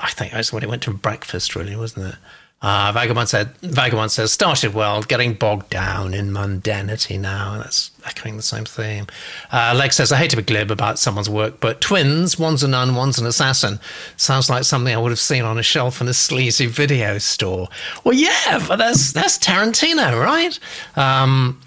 [0.01, 2.17] I think that's when it went to breakfast, really, wasn't it?
[2.65, 7.59] Uh, Vagabond said, Vagabond says, started well, getting bogged down in mundanity now.
[7.59, 9.07] That's echoing the same theme.
[9.53, 12.69] Uh, Leg says, I hate to be glib about someone's work, but twins, one's a
[12.69, 13.79] nun, one's an assassin,
[14.17, 17.69] sounds like something I would have seen on a shelf in a sleazy video store.
[18.03, 20.59] Well, yeah, but that's that's Tarantino, right?
[20.97, 21.61] Um,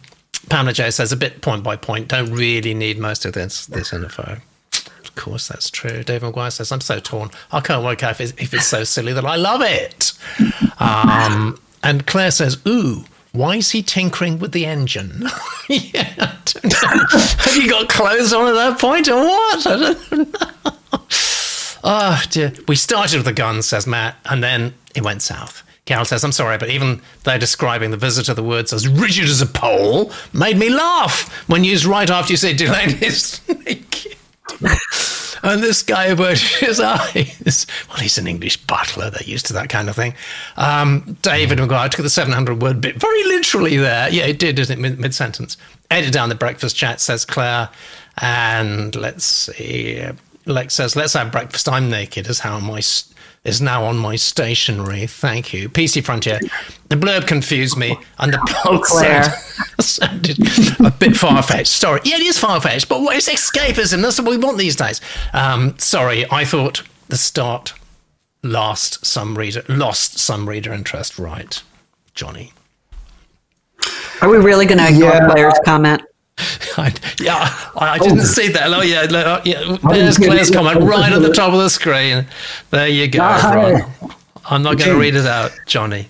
[0.50, 3.93] Pamela J says, a bit point by point, don't really need most of this this
[3.93, 4.39] info
[5.18, 6.03] course, that's true.
[6.03, 7.30] David McGuire says, I'm so torn.
[7.51, 10.13] I can't work out if it's, if it's so silly that I love it.
[10.80, 13.03] Um, and Claire says, Ooh,
[13.34, 15.24] why is he tinkering with the engine?
[15.70, 16.32] yeah,
[16.72, 19.68] Have you got clothes on at that point or what?
[19.68, 20.49] I don't know.
[21.84, 22.53] oh, dear.
[22.68, 25.63] We started with the guns, says Matt, and then it went south.
[25.86, 29.41] Carol says, I'm sorry, but even though describing the visitor the words as rigid as
[29.41, 34.16] a pole made me laugh when used right after you said Delaney's naked.
[35.43, 37.68] and this guy averted his eyes.
[37.89, 39.10] Well, he's an English butler.
[39.10, 40.14] They're used to that kind of thing.
[40.56, 44.10] Um, David McGuire took the 700 word bit very literally there.
[44.10, 45.00] Yeah, it did, didn't it?
[45.00, 45.58] Mid sentence.
[45.89, 47.70] Edit down the breakfast chat, says Claire.
[48.20, 50.04] And let's see.
[50.45, 51.70] Lex says, let's have breakfast.
[51.70, 52.80] I'm naked, is how my
[53.48, 55.08] is now on my stationery.
[55.08, 55.70] Thank you.
[55.70, 56.39] PC Frontier.
[56.89, 58.86] The blurb confused me, and the plot
[59.82, 60.38] sounded
[60.86, 61.68] a bit far fetched.
[61.68, 62.02] Sorry.
[62.04, 64.02] Yeah, it is far fetched, but it's escapism.
[64.02, 65.02] That's what we want these days.
[65.34, 67.74] Um, sorry, I thought the start
[68.43, 71.18] lost some reader lost some reader interest.
[71.18, 71.62] Right,
[72.14, 72.54] Johnny.
[74.22, 75.30] Are we really going to ignore yeah.
[75.30, 76.02] Claire's comment?
[76.78, 78.24] I, yeah, I, didn't oh.
[78.24, 78.72] see that.
[78.72, 79.78] Oh, yeah, oh, yeah.
[79.90, 82.28] There's Claire's comment right at the top of the screen.
[82.70, 83.20] There you go.
[83.20, 83.84] Right.
[84.50, 86.10] I'm not going to read it out, Johnny.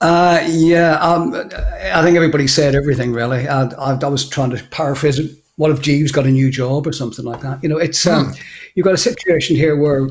[0.00, 3.46] Uh, yeah, um, I think everybody said everything really.
[3.48, 5.30] I, I, I, was trying to paraphrase it.
[5.56, 7.62] What if Jeeves got a new job or something like that?
[7.62, 8.32] You know, it's um, hmm.
[8.74, 10.08] you've got a situation here where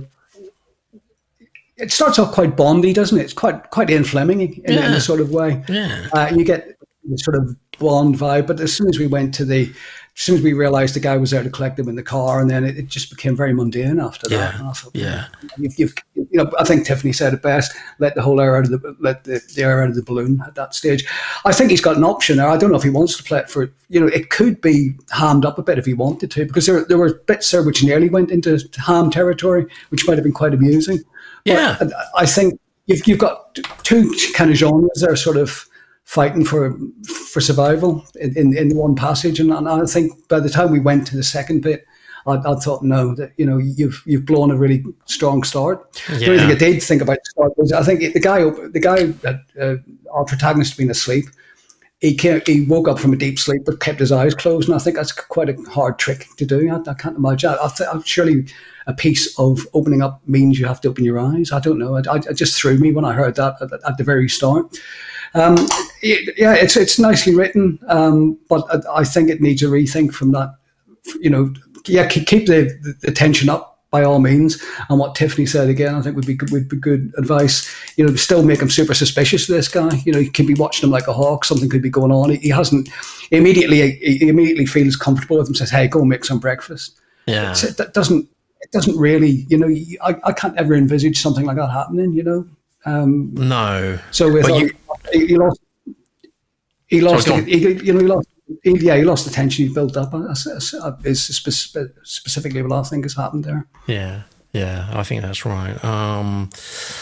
[1.78, 3.24] it starts off quite Bondy, doesn't it?
[3.24, 4.88] It's quite quite Ian in, yeah.
[4.88, 5.64] in a sort of way.
[5.68, 8.48] Yeah, uh, you get the sort of blonde vibe.
[8.48, 9.70] But as soon as we went to the,
[10.16, 12.40] as soon as we realised the guy was there to collect them in the car,
[12.40, 14.52] and then it, it just became very mundane after yeah.
[14.52, 14.78] that.
[14.78, 15.26] Thought, yeah,
[15.58, 17.76] you've, you've, you know, I think Tiffany said it best.
[17.98, 20.40] Let the whole air out of the let the, the air out of the balloon
[20.46, 21.04] at that stage.
[21.46, 22.48] I think he's got an option there.
[22.48, 23.72] I don't know if he wants to play it for.
[23.90, 26.86] You know, it could be hammed up a bit if he wanted to, because there
[26.86, 30.54] there were bits there which nearly went into ham territory, which might have been quite
[30.54, 31.00] amusing.
[31.46, 35.68] Yeah, but I think you've you've got two kind of genres there, sort of
[36.06, 36.78] fighting for
[37.32, 39.40] for survival in, in, in one passage.
[39.40, 41.86] And, and, I think by the time we went to the second bit,
[42.26, 45.86] I, I, thought, no, that you know, you've you've blown a really strong start.
[46.10, 46.18] Yeah.
[46.18, 48.80] The only thing I did think about the start was I think the guy the
[48.80, 49.76] guy that uh,
[50.12, 51.26] our protagonist had been asleep.
[52.00, 54.76] He, came, he woke up from a deep sleep but kept his eyes closed, and
[54.76, 56.70] I think that's quite a hard trick to do.
[56.70, 57.52] I, I can't imagine.
[57.52, 58.46] I, I, surely
[58.88, 61.54] a piece of opening up means you have to open your eyes.
[61.54, 61.96] I don't know.
[61.96, 64.78] It, just threw me when I heard that at, at the very start.
[65.34, 65.56] Um,
[66.04, 70.54] yeah, it's it's nicely written, um, but I think it needs a rethink from that.
[71.22, 71.54] You know,
[71.86, 74.62] yeah, keep the, the tension up by all means.
[74.90, 77.70] And what Tiffany said again, I think would be good, would be good advice.
[77.96, 80.02] You know, still make him super suspicious of this guy.
[80.06, 81.46] You know, you can be watching him like a hawk.
[81.46, 82.32] Something could be going on.
[82.32, 82.90] He, he hasn't
[83.30, 83.92] he immediately.
[83.92, 85.56] He immediately feels comfortable with him.
[85.56, 88.28] Says, "Hey, go make some breakfast." Yeah, so that doesn't.
[88.62, 89.46] It doesn't really.
[89.50, 89.68] You know,
[90.02, 92.14] I, I can't ever envisage something like that happening.
[92.14, 92.48] You know.
[92.86, 94.00] Um, no.
[94.12, 94.72] So with you,
[95.14, 95.62] he lost.
[96.94, 97.26] He lost.
[97.26, 98.28] Sorry, he, you know, he lost.
[98.62, 100.14] He, yeah, he lost the tension he built up.
[101.04, 103.66] Is specifically what I think has happened there.
[103.88, 104.22] Yeah.
[104.52, 105.84] Yeah, I think that's right.
[105.84, 106.52] Um,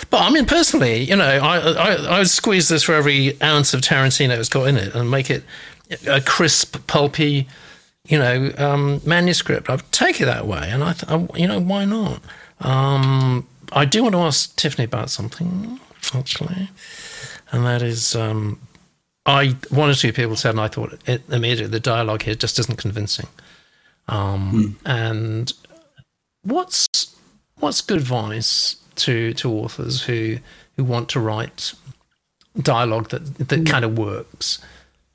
[0.10, 3.74] but I mean, personally, you know, I, I I would squeeze this for every ounce
[3.74, 5.44] of Tarantino it's got in it and make it
[6.08, 7.50] a crisp, pulpy,
[8.08, 9.70] you know, um, manuscript.
[9.70, 12.22] I'd take it that way, and I, th- I you know, why not?
[12.62, 15.82] Um, I do want to ask Tiffany about something
[16.14, 16.70] actually
[17.52, 18.60] and that is um,
[19.26, 22.58] I one or two people said, and I thought it, immediately the dialogue here just
[22.60, 23.28] isn't convincing.
[24.08, 24.88] Um, hmm.
[24.88, 25.54] And
[26.44, 26.88] what's
[27.60, 30.38] what's good advice to to authors who
[30.76, 31.74] who want to write
[32.60, 34.60] dialogue that that kind of works?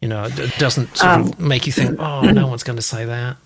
[0.00, 2.82] You know, it doesn't sort um, of make you think, oh, no one's going to
[2.82, 3.38] say that.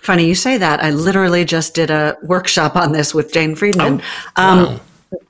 [0.00, 0.82] Funny you say that.
[0.82, 4.00] I literally just did a workshop on this with Jane Friedman.
[4.36, 4.80] Oh, um, wow.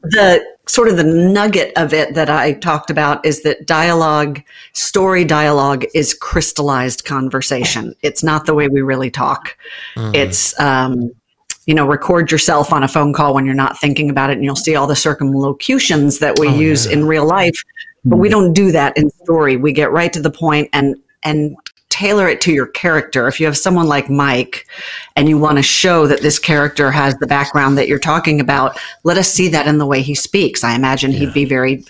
[0.02, 4.42] The sort of the nugget of it that I talked about is that dialogue,
[4.72, 7.94] story dialogue is crystallized conversation.
[8.02, 9.56] It's not the way we really talk.
[9.96, 10.14] Mm.
[10.14, 11.10] It's, um,
[11.66, 14.44] you know, record yourself on a phone call when you're not thinking about it and
[14.44, 16.92] you'll see all the circumlocutions that we oh, use yeah.
[16.92, 17.62] in real life.
[18.04, 18.32] But we mm.
[18.32, 19.56] don't do that in story.
[19.56, 21.56] We get right to the point and, and
[21.94, 23.28] tailor it to your character.
[23.28, 24.66] If you have someone like Mike
[25.14, 28.76] and you want to show that this character has the background that you're talking about,
[29.04, 30.64] let us see that in the way he speaks.
[30.64, 31.20] I imagine yeah.
[31.20, 31.84] he'd be very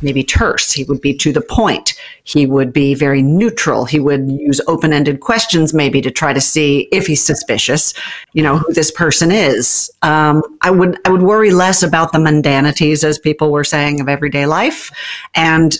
[0.00, 0.70] maybe terse.
[0.70, 1.94] He would be to the point.
[2.22, 3.84] He would be very neutral.
[3.84, 7.94] He would use open ended questions, maybe to try to see if he's suspicious,
[8.32, 9.90] you know, who this person is.
[10.02, 14.08] Um, I would, I would worry less about the mundanities, as people were saying, of
[14.08, 14.92] everyday life
[15.34, 15.76] and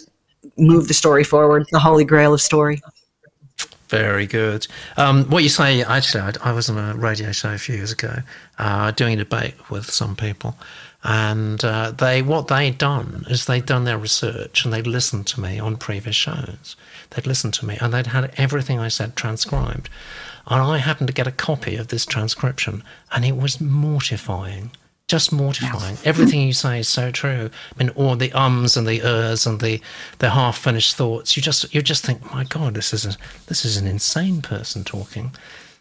[0.57, 2.83] move the story forward, the holy grail of story.
[3.89, 4.67] Very good.
[4.97, 7.91] Um, what you say, actually, I, I, was on a radio show a few years
[7.91, 8.17] ago
[8.59, 10.57] uh, doing a debate with some people
[11.05, 15.41] and uh, they what they'd done is they'd done their research and they'd listened to
[15.41, 16.77] me on previous shows.
[17.11, 19.89] They'd listened to me and they'd had everything I said transcribed.
[20.49, 22.83] And I happened to get a copy of this transcription
[23.13, 24.73] and it was mortifying.
[25.09, 25.97] Just mortifying.
[26.05, 27.49] Everything you say is so true.
[27.75, 29.81] I mean, all the ums and the ers and the,
[30.19, 31.35] the half finished thoughts.
[31.35, 34.85] You just you just think, my God, this is a, this is an insane person
[34.85, 35.35] talking.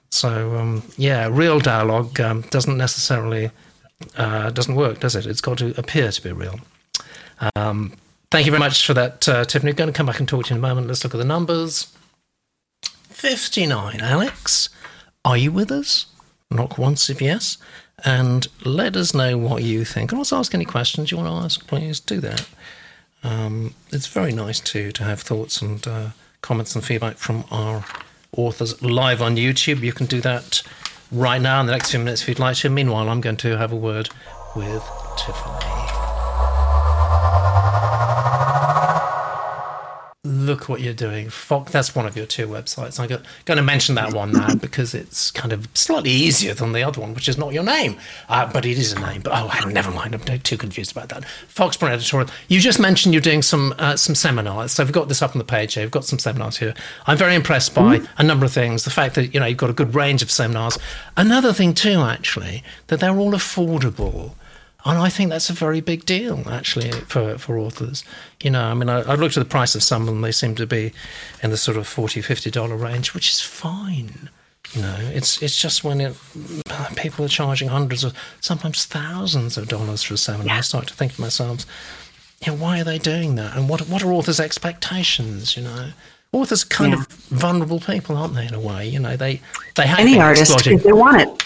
[0.10, 3.52] So um, yeah, real dialogue um, doesn't necessarily
[4.16, 5.26] uh, doesn't work, does it?
[5.26, 6.60] It's got to appear to be real.
[7.56, 7.94] Um,
[8.32, 9.74] thank you very much for that, uh, Tiffany.
[9.74, 10.88] Going to come back and talk to you in a moment.
[10.88, 11.94] Let's look at the numbers.
[13.10, 14.70] 59, Alex.
[15.26, 16.06] Are you with us?
[16.50, 17.58] Knock once if yes.
[18.06, 20.12] And let us know what you think.
[20.12, 22.48] And also ask any questions you want to ask, please do that.
[23.24, 26.10] Um, it's very nice to, to have thoughts and uh,
[26.42, 27.84] comments and feedback from our
[28.36, 29.82] authors live on YouTube.
[29.82, 30.62] You can do that
[31.12, 32.70] right now in the next few minutes if you'd like to.
[32.70, 34.10] Meanwhile, I'm going to have a word
[34.56, 34.84] with
[35.18, 36.07] Tiffany.
[40.28, 41.30] Look what you're doing.
[41.30, 43.00] Fox, that's one of your two websites.
[43.00, 43.08] I'm
[43.46, 47.00] going to mention that one now because it's kind of slightly easier than the other
[47.00, 47.98] one, which is not your name,
[48.28, 49.22] uh, but it is a name.
[49.22, 50.14] But oh, never mind.
[50.14, 51.24] I'm too confused about that.
[51.48, 52.30] Foxprint editorial.
[52.50, 54.74] You just mentioned you're doing some uh, some seminars.
[54.74, 55.86] So we've got this up on the page here.
[55.86, 56.74] We've got some seminars here.
[57.06, 58.08] I'm very impressed by mm.
[58.18, 58.84] a number of things.
[58.84, 60.78] The fact that you know you've got a good range of seminars.
[61.16, 64.34] Another thing too, actually, that they're all affordable.
[64.88, 68.04] And I think that's a very big deal, actually, for, for authors.
[68.42, 70.32] You know, I mean, I, have looked at the price of some, of them, they
[70.32, 70.94] seem to be
[71.44, 74.30] in the sort of $40, $50 range, which is fine.
[74.74, 76.16] You know, it's it's just when it,
[76.98, 80.58] people are charging hundreds of, sometimes thousands of dollars for a seminar, yeah.
[80.58, 81.66] I start to think to myself,
[82.46, 83.56] you know, why are they doing that?
[83.56, 85.56] And what what are authors' expectations?
[85.56, 85.92] You know,
[86.34, 87.00] authors are kind yeah.
[87.00, 88.46] of vulnerable people, aren't they?
[88.46, 89.42] In a way, you know, they
[89.76, 91.44] they have any artist if they want it.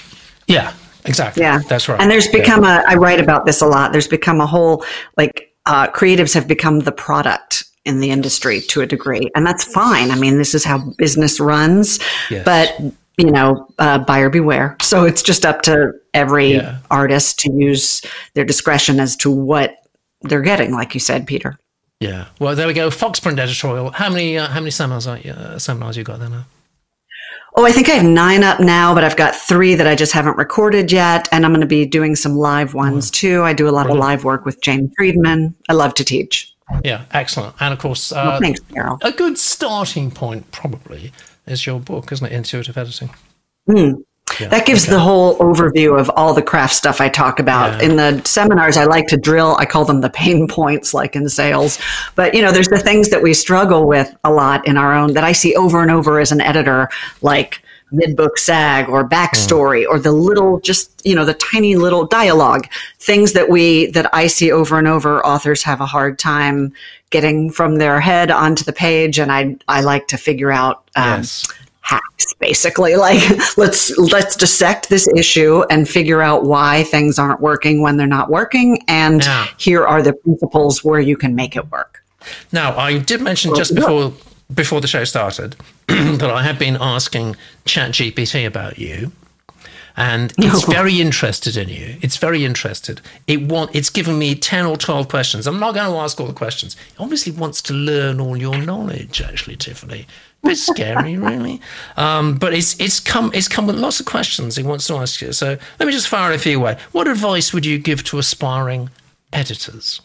[0.48, 0.74] Yeah,
[1.06, 1.44] Exactly.
[1.44, 1.60] Yeah.
[1.68, 2.00] That's right.
[2.00, 2.84] And there's become yeah.
[2.84, 3.92] a, I write about this a lot.
[3.92, 4.86] There's become a whole,
[5.18, 9.30] like, uh, creatives have become the product in the industry to a degree.
[9.36, 10.12] And that's fine.
[10.12, 12.00] I mean, this is how business runs.
[12.30, 12.46] Yes.
[12.46, 12.80] But,
[13.18, 14.78] you know, uh, buyer beware.
[14.82, 16.78] So it's just up to every yeah.
[16.90, 18.02] artist to use
[18.34, 19.78] their discretion as to what
[20.22, 21.58] they're getting, like you said, Peter.
[22.00, 22.28] Yeah.
[22.40, 22.90] Well, there we go.
[22.90, 23.92] Foxprint editorial.
[23.92, 26.46] How many uh, how many seminars are you, uh, seminars you got there now?
[27.56, 30.14] Oh, I think I have nine up now, but I've got three that I just
[30.14, 31.28] haven't recorded yet.
[31.32, 33.44] And I'm going to be doing some live ones too.
[33.44, 35.54] I do a lot of live work with Jane Friedman.
[35.68, 36.56] I love to teach.
[36.84, 37.56] Yeah, excellent.
[37.60, 38.98] And of course, uh, well, thanks, Carol.
[39.02, 41.12] A good starting point probably
[41.46, 42.32] is your book, isn't it?
[42.32, 43.10] Intuitive Editing.
[43.68, 44.04] Mm.
[44.40, 44.94] Yeah, that gives okay.
[44.94, 47.82] the whole overview of all the craft stuff I talk about.
[47.82, 47.90] Yeah.
[47.90, 51.28] In the seminars, I like to drill, I call them the pain points, like in
[51.30, 51.80] sales.
[52.16, 55.14] But, you know, there's the things that we struggle with a lot in our own
[55.14, 56.90] that I see over and over as an editor,
[57.22, 57.62] like
[57.92, 59.90] mid book sag or backstory mm.
[59.90, 62.68] or the little, just, you know, the tiny little dialogue,
[63.00, 66.74] things that we, that I see over and over, authors have a hard time
[67.10, 69.20] getting from their head onto the page.
[69.20, 71.46] And I, I like to figure out, um, yes
[71.82, 73.22] hacks basically like
[73.58, 78.30] let's let's dissect this issue and figure out why things aren't working when they're not
[78.30, 79.48] working and yeah.
[79.58, 82.04] here are the principles where you can make it work
[82.52, 84.12] now i did mention just before
[84.54, 85.56] before the show started
[85.88, 87.36] that i have been asking
[87.66, 89.12] chat gpt about you
[89.98, 91.98] and it's very interested in you.
[92.02, 93.02] It's very interested.
[93.28, 95.48] It want it's given me ten or twelve questions.
[95.48, 96.76] I'm not going to ask all the questions.
[96.94, 100.08] It obviously wants to learn all your knowledge, actually, Tiffany
[100.44, 101.62] bit scary, really.
[101.98, 105.22] Um, but it's it's come it's come with lots of questions he wants to ask
[105.22, 105.32] you.
[105.34, 106.78] So let me just fire a few away.
[106.92, 108.90] What advice would you give to aspiring
[109.32, 110.02] editors?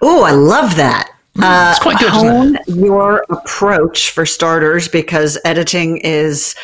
[0.00, 1.10] Oh, I love that.
[1.36, 2.08] Mm, it's quite good.
[2.08, 6.54] Uh, hone your approach for starters, because editing is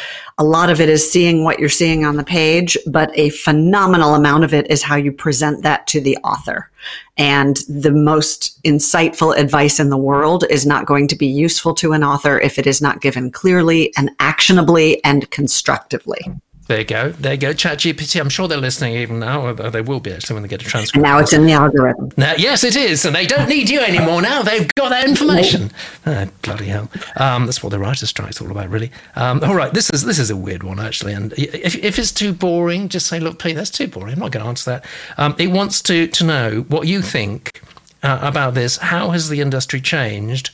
[0.40, 4.14] a lot of it is seeing what you're seeing on the page, but a phenomenal
[4.14, 6.70] amount of it is how you present that to the author.
[7.16, 11.92] And the most insightful advice in the world is not going to be useful to
[11.92, 16.20] an author if it is not given clearly and actionably and constructively.
[16.68, 17.12] There you go.
[17.12, 17.54] There you go.
[17.54, 18.20] ChatGPT.
[18.20, 19.46] I'm sure they're listening even now.
[19.46, 21.02] Or they will be actually when they get a transcript.
[21.02, 22.10] Now it's in the algorithm.
[22.18, 24.42] Now, yes, it is, and they don't need you anymore now.
[24.42, 25.70] They've got that information.
[26.04, 26.90] Oh, bloody hell!
[27.16, 28.92] Um, that's what the writers' strike's all about, really.
[29.16, 32.12] Um, all right, this is this is a weird one actually, and if, if it's
[32.12, 34.12] too boring, just say, "Look, Pete, that's too boring.
[34.12, 34.84] I'm not going to answer that."
[35.16, 37.62] Um, it wants to to know what you think
[38.02, 38.76] uh, about this.
[38.76, 40.50] How has the industry changed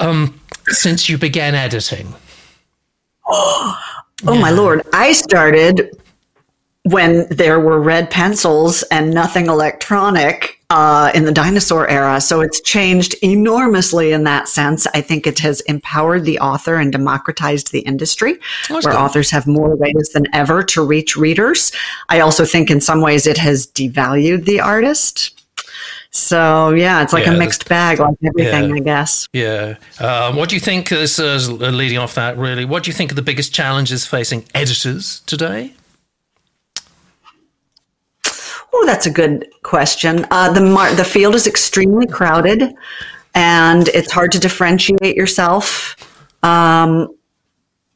[0.00, 2.14] um, since you began editing?
[4.24, 4.82] Oh my lord!
[4.92, 5.90] I started
[6.84, 12.20] when there were red pencils and nothing electronic uh, in the dinosaur era.
[12.20, 14.86] So it's changed enormously in that sense.
[14.94, 18.38] I think it has empowered the author and democratized the industry,
[18.68, 18.94] where good.
[18.94, 21.72] authors have more ways than ever to reach readers.
[22.08, 25.45] I also think in some ways it has devalued the artist.
[26.16, 28.76] So yeah, it's like Yeah, a mixed bag, like everything, yeah.
[28.76, 29.28] I guess.
[29.32, 29.74] Yeah.
[30.00, 30.88] Um, what do you think?
[30.88, 32.64] This is leading off that really.
[32.64, 35.74] What do you think are the biggest challenges facing editors today?
[38.72, 40.26] Oh, that's a good question.
[40.30, 42.74] Uh, the mar- the field is extremely crowded,
[43.34, 45.96] and it's hard to differentiate yourself.
[46.42, 47.08] Um,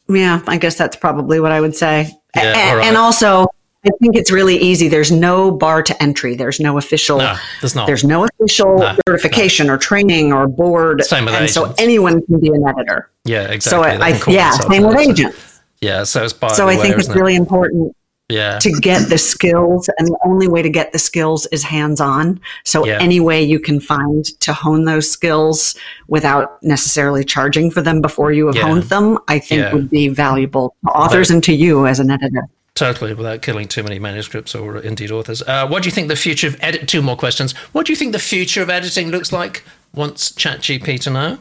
[0.08, 2.10] yeah, I guess that's probably what I would say.
[2.36, 2.86] Yeah, all right.
[2.86, 3.46] and also,
[3.86, 4.88] I think it's really easy.
[4.88, 6.34] There's no bar to entry.
[6.34, 7.18] There's no official.
[7.18, 7.86] No, there's not.
[7.86, 11.02] There's no official No, certification or training or board.
[11.04, 13.10] Same with and so anyone can be an editor.
[13.24, 13.96] Yeah, exactly.
[13.98, 15.60] So I, I yeah, same with agents.
[15.80, 17.14] Yeah, so it's by So I way, think it's it?
[17.16, 17.96] really important
[18.28, 18.58] yeah.
[18.58, 22.38] to get the skills and the only way to get the skills is hands on
[22.64, 22.98] so Yeah.
[23.00, 25.74] any way you can find to hone those skills
[26.08, 28.62] without necessarily charging for them before you have Yeah.
[28.68, 29.72] honed them i think Yeah.
[29.72, 32.42] would be valuable to authors and to you as an editor
[32.80, 35.42] Totally, without killing too many manuscripts or indeed authors.
[35.42, 36.88] Uh, what do you think the future of edit?
[36.88, 37.52] Two more questions.
[37.72, 39.64] What do you think the future of editing looks like
[39.94, 41.38] once ChatGPT to know?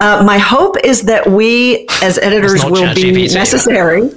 [0.00, 3.34] uh, my hope is that we as editors will be ChatGPT.
[3.34, 4.10] necessary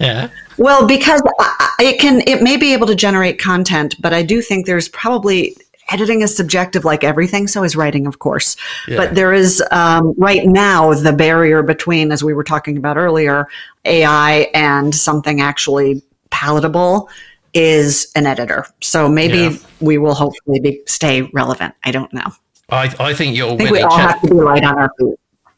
[0.00, 0.28] Yeah.
[0.58, 1.22] Well, because
[1.78, 5.56] it can, it may be able to generate content, but I do think there's probably
[5.90, 7.46] editing is subjective like everything.
[7.48, 8.56] So is writing, of course.
[8.88, 8.96] Yeah.
[8.96, 13.48] But there is um, right now the barrier between, as we were talking about earlier,
[13.84, 17.08] AI and something actually palatable
[17.54, 18.66] is an editor.
[18.80, 19.56] So maybe Yeah.
[19.80, 21.74] we will hopefully be, stay relevant.
[21.84, 22.32] I don't know.
[22.70, 23.72] I, I think you're I think winning.
[23.72, 25.14] we all Chat- have to be right on our feet.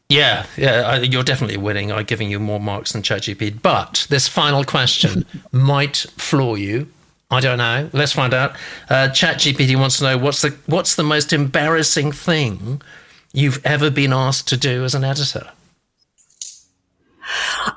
[0.09, 1.91] Yeah, yeah, you're definitely winning.
[1.91, 3.59] I'm giving you more marks than ChatGPT.
[3.61, 6.91] But this final question might floor you.
[7.31, 7.89] I don't know.
[7.91, 8.51] Let's find out.
[8.89, 12.81] Uh, ChatGPT wants to know what's the what's the most embarrassing thing
[13.33, 15.51] you've ever been asked to do as an editor.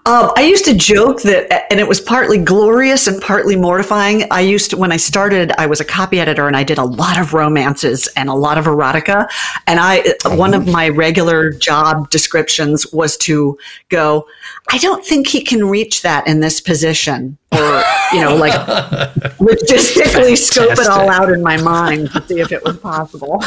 [0.06, 4.24] Um, I used to joke that, and it was partly glorious and partly mortifying.
[4.30, 6.84] I used to, when I started, I was a copy editor and I did a
[6.84, 9.28] lot of romances and a lot of erotica.
[9.66, 14.26] And I, one of my regular job descriptions was to go,
[14.70, 17.38] I don't think he can reach that in this position.
[17.50, 17.82] Or,
[18.12, 18.52] you know, like
[19.38, 23.42] logistically scope it all out in my mind to see if it was possible.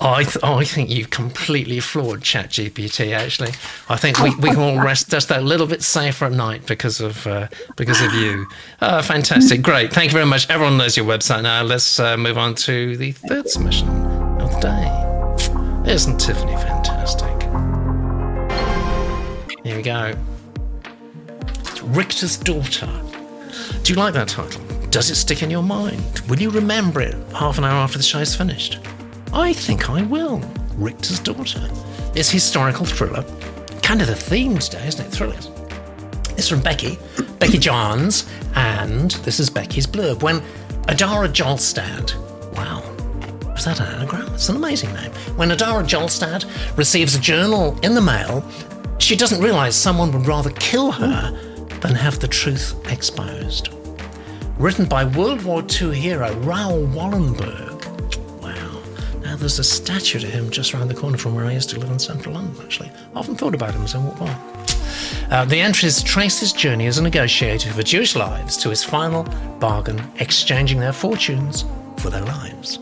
[0.00, 3.12] I th- I think you've completely floored ChatGPT.
[3.12, 3.52] Actually,
[3.88, 7.00] I think we, we can all rest just that little bit safer at night because
[7.00, 8.46] of uh, because of you.
[8.80, 9.92] Uh, fantastic, great.
[9.92, 10.48] Thank you very much.
[10.50, 11.62] Everyone knows your website now.
[11.62, 13.88] Let's uh, move on to the third submission
[14.40, 15.92] of the day.
[15.92, 17.28] Isn't Tiffany fantastic?
[19.64, 20.14] Here we go.
[21.82, 22.90] Richter's daughter.
[23.82, 24.62] Do you like that title?
[24.90, 26.20] Does it stick in your mind?
[26.28, 28.78] Will you remember it half an hour after the show's finished?
[29.32, 30.40] I think I will.
[30.76, 31.68] Richter's Daughter.
[32.14, 33.24] It's a historical thriller.
[33.88, 35.10] Kind of the theme today, isn't it?
[35.10, 35.50] Thrillers.
[36.36, 36.98] It's from Becky,
[37.38, 40.20] Becky Jarnes, and this is Becky's blurb.
[40.20, 40.40] When
[40.88, 42.14] Adara Jolstad,
[42.54, 42.82] wow,
[43.50, 44.30] was that an anagram?
[44.34, 45.10] It's an amazing name.
[45.36, 46.44] When Adara Jolstad
[46.76, 48.46] receives a journal in the mail,
[48.98, 51.30] she doesn't realize someone would rather kill her
[51.80, 53.70] than have the truth exposed.
[54.58, 57.77] Written by World War II hero Raoul Wallenberg.
[59.28, 59.36] Wow.
[59.36, 61.90] There's a statue to him just around the corner from where I used to live
[61.90, 62.90] in central London, actually.
[63.14, 64.58] I often thought about him as I walked by.
[65.30, 69.24] Uh, the entries trace his journey as a negotiator for Jewish lives to his final
[69.60, 71.66] bargain, exchanging their fortunes
[71.98, 72.78] for their lives.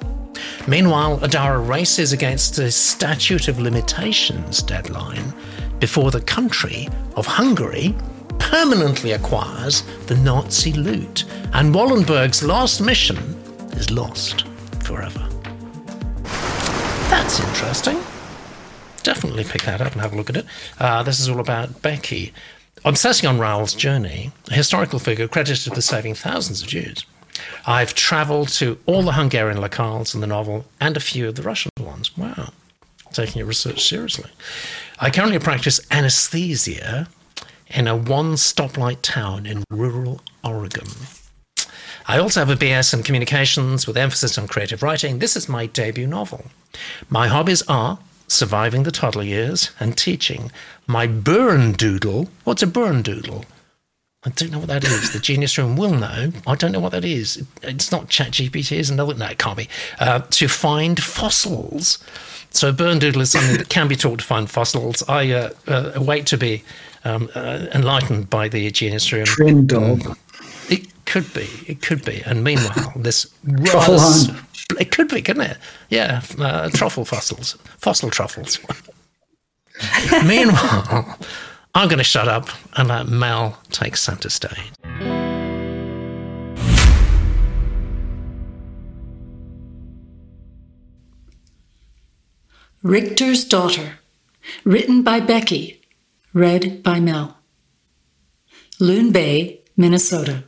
[0.68, 5.34] Meanwhile, Adara races against the Statute of Limitations deadline
[5.80, 7.94] before the country of Hungary
[8.38, 11.24] permanently acquires the Nazi loot,
[11.54, 13.16] and Wallenberg's last mission
[13.72, 14.46] is lost
[14.84, 15.28] forever.
[17.16, 17.98] That's interesting
[19.06, 20.44] definitely pick that up and have a look at it.
[20.80, 22.32] Uh, this is all about Becky.
[22.84, 27.06] Obsessing on Raoul's journey, a historical figure credited with saving thousands of Jews.
[27.68, 31.42] I've travelled to all the Hungarian locales in the novel and a few of the
[31.42, 32.18] Russian ones.
[32.18, 32.48] Wow,
[33.12, 34.30] taking your research seriously.
[34.98, 37.06] I currently practice anesthesia
[37.68, 40.88] in a one stoplight town in rural Oregon.
[42.08, 45.18] I also have a BS in communications with emphasis on creative writing.
[45.18, 46.44] This is my debut novel.
[47.10, 47.98] My hobbies are
[48.28, 50.52] surviving the toddler years and teaching.
[50.86, 53.44] My Bernedoodle, what's a Bernedoodle?
[54.24, 55.12] I don't know what that is.
[55.12, 56.32] The Genius Room will know.
[56.46, 57.44] I don't know what that is.
[57.62, 59.14] It's not ChatGPT, is another.
[59.14, 59.68] No, it can't be.
[60.00, 61.98] Uh, to find fossils.
[62.50, 65.02] So Bernedoodle is something that can be taught to find fossils.
[65.08, 66.64] I uh, uh, await to be
[67.04, 69.26] um, uh, enlightened by the Genius Room.
[69.26, 70.16] It
[71.06, 71.48] could be.
[71.66, 72.22] It could be.
[72.26, 73.26] And meanwhile, this
[73.64, 74.36] Truffle rather hand.
[74.52, 75.58] sp- It could be, couldn't it?
[75.90, 78.58] Yeah, uh, truffle fossils, fossil truffles.
[80.24, 81.18] meanwhile,
[81.74, 84.72] I'm going to shut up and let Mel take centre stage.
[92.82, 93.98] Richter's Daughter,
[94.64, 95.80] written by Becky,
[96.32, 97.36] read by Mel.
[98.78, 100.44] Loon Bay, Minnesota.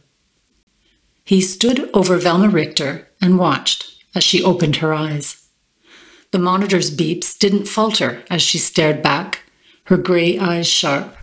[1.28, 5.46] He stood over Velma Richter and watched as she opened her eyes.
[6.30, 9.42] The monitor's beeps didn't falter as she stared back,
[9.88, 11.14] her gray eyes sharp.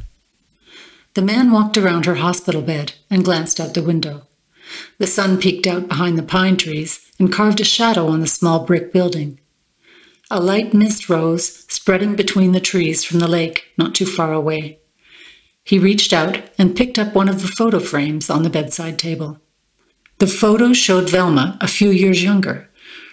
[1.16, 4.28] The man walked around her hospital bed and glanced out the window.
[5.00, 8.64] The sun peeked out behind the pine trees and carved a shadow on the small
[8.64, 9.40] brick building.
[10.30, 14.78] A light mist rose, spreading between the trees from the lake not too far away.
[15.64, 19.40] He reached out and picked up one of the photo frames on the bedside table.
[20.20, 22.70] The photo showed Velma a few years younger,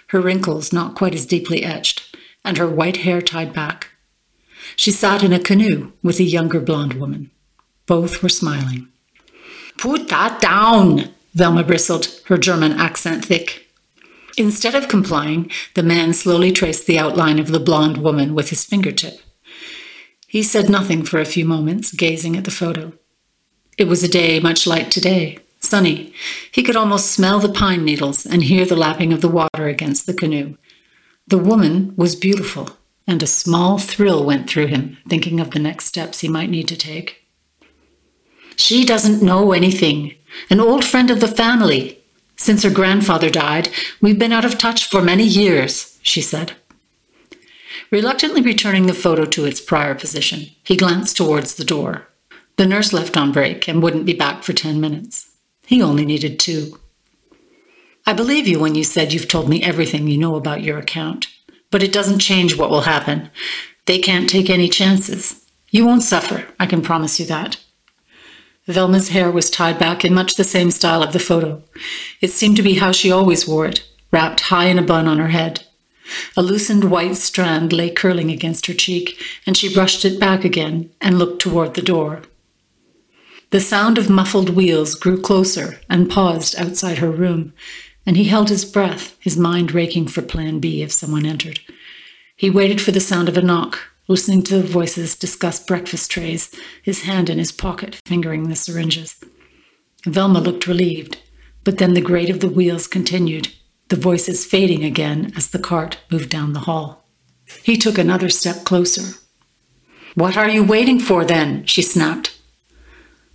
[0.07, 3.89] her wrinkles not quite as deeply etched, and her white hair tied back.
[4.75, 7.29] She sat in a canoe with a younger blonde woman.
[7.85, 8.87] Both were smiling.
[9.77, 13.67] Put that down, Velma bristled, her German accent thick.
[14.37, 18.63] Instead of complying, the man slowly traced the outline of the blonde woman with his
[18.63, 19.19] fingertip.
[20.27, 22.93] He said nothing for a few moments, gazing at the photo.
[23.77, 26.13] It was a day much like today, sunny.
[26.51, 30.05] He could almost smell the pine needles and hear the lapping of the water against
[30.05, 30.57] the canoe.
[31.27, 35.85] The woman was beautiful, and a small thrill went through him, thinking of the next
[35.85, 37.27] steps he might need to take.
[38.55, 40.15] She doesn't know anything.
[40.49, 41.99] An old friend of the family.
[42.35, 43.69] Since her grandfather died,
[44.01, 46.53] we've been out of touch for many years, she said.
[47.91, 52.07] Reluctantly returning the photo to its prior position, he glanced towards the door.
[52.57, 55.29] The nurse left on break and wouldn't be back for ten minutes.
[55.65, 56.79] He only needed two.
[58.05, 61.27] I believe you when you said you've told me everything you know about your account,
[61.71, 63.29] but it doesn't change what will happen.
[63.85, 65.45] They can't take any chances.
[65.69, 67.57] You won't suffer, I can promise you that.
[68.67, 71.63] Velma's hair was tied back in much the same style of the photo.
[72.21, 75.17] It seemed to be how she always wore it, wrapped high in a bun on
[75.17, 75.65] her head.
[76.37, 80.91] A loosened white strand lay curling against her cheek, and she brushed it back again
[81.01, 82.21] and looked toward the door.
[83.53, 87.53] The sound of muffled wheels grew closer and paused outside her room,
[88.03, 91.59] and he held his breath, his mind raking for Plan B if someone entered.
[92.35, 93.77] He waited for the sound of a knock,
[94.07, 96.49] listening to the voices discuss breakfast trays,
[96.81, 99.23] his hand in his pocket, fingering the syringes.
[100.03, 101.19] Velma looked relieved,
[101.63, 103.49] but then the grate of the wheels continued,
[103.89, 107.05] the voices fading again as the cart moved down the hall.
[107.61, 109.19] He took another step closer.
[110.15, 111.67] What are you waiting for then?
[111.67, 112.32] she snapped.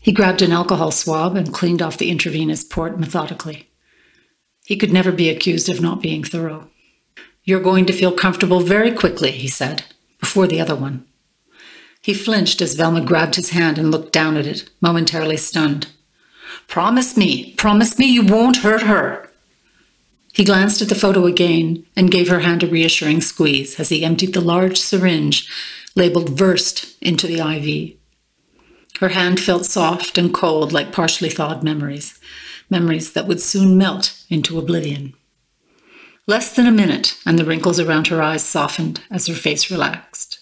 [0.09, 3.69] He grabbed an alcohol swab and cleaned off the intravenous port methodically.
[4.65, 6.71] He could never be accused of not being thorough.
[7.45, 9.85] You're going to feel comfortable very quickly, he said,
[10.19, 11.05] before the other one.
[12.01, 15.89] He flinched as Velma grabbed his hand and looked down at it, momentarily stunned.
[16.69, 19.29] Promise me, promise me you won't hurt her.
[20.33, 24.07] He glanced at the photo again and gave her hand a reassuring squeeze as he
[24.07, 25.47] emptied the large syringe
[25.95, 27.98] labeled Versed into the IV.
[29.01, 32.19] Her hand felt soft and cold like partially thawed memories,
[32.69, 35.15] memories that would soon melt into oblivion.
[36.27, 40.41] Less than a minute, and the wrinkles around her eyes softened as her face relaxed.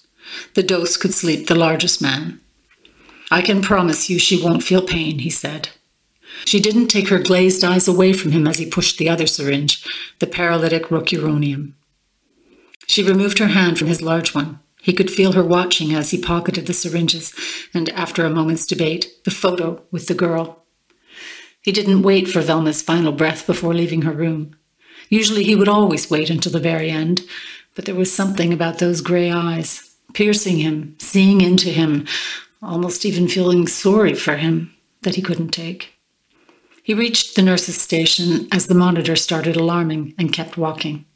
[0.54, 2.40] The dose could sleep the largest man.
[3.30, 5.68] I can promise you she won't feel pain, he said.
[6.44, 9.84] She didn't take her glazed eyes away from him as he pushed the other syringe,
[10.18, 11.74] the paralytic rocuronium.
[12.86, 14.61] She removed her hand from his large one.
[14.87, 17.34] He could feel her watching as he pocketed the syringes,
[17.74, 20.62] and after a moment's debate, the photo with the girl.
[21.61, 24.55] He didn't wait for Velma's final breath before leaving her room.
[25.09, 27.22] Usually he would always wait until the very end,
[27.74, 32.07] but there was something about those gray eyes, piercing him, seeing into him,
[32.62, 34.72] almost even feeling sorry for him,
[35.03, 35.95] that he couldn't take.
[36.84, 41.07] He reached the nurse's station as the monitor started alarming and kept walking.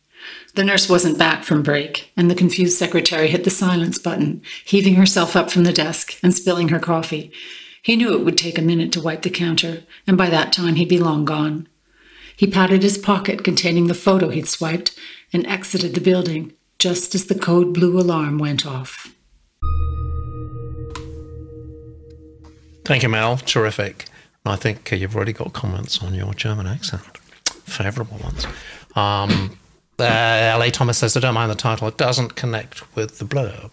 [0.54, 4.94] The nurse wasn't back from break, and the confused secretary hit the silence button, heaving
[4.94, 7.32] herself up from the desk and spilling her coffee.
[7.82, 10.74] He knew it would take a minute to wipe the counter, and by that time
[10.74, 11.68] he'd be long gone.
[12.36, 14.98] He patted his pocket containing the photo he'd swiped
[15.32, 19.14] and exited the building just as the code blue alarm went off.
[22.84, 23.36] Thank you, Mel.
[23.36, 24.06] Terrific.
[24.44, 27.02] I think you've already got comments on your German accent.
[27.64, 28.46] Favourable ones.
[28.96, 29.58] Um,
[30.00, 31.88] uh, LA Thomas says, I don't mind the title.
[31.88, 33.70] It doesn't connect with the blurb.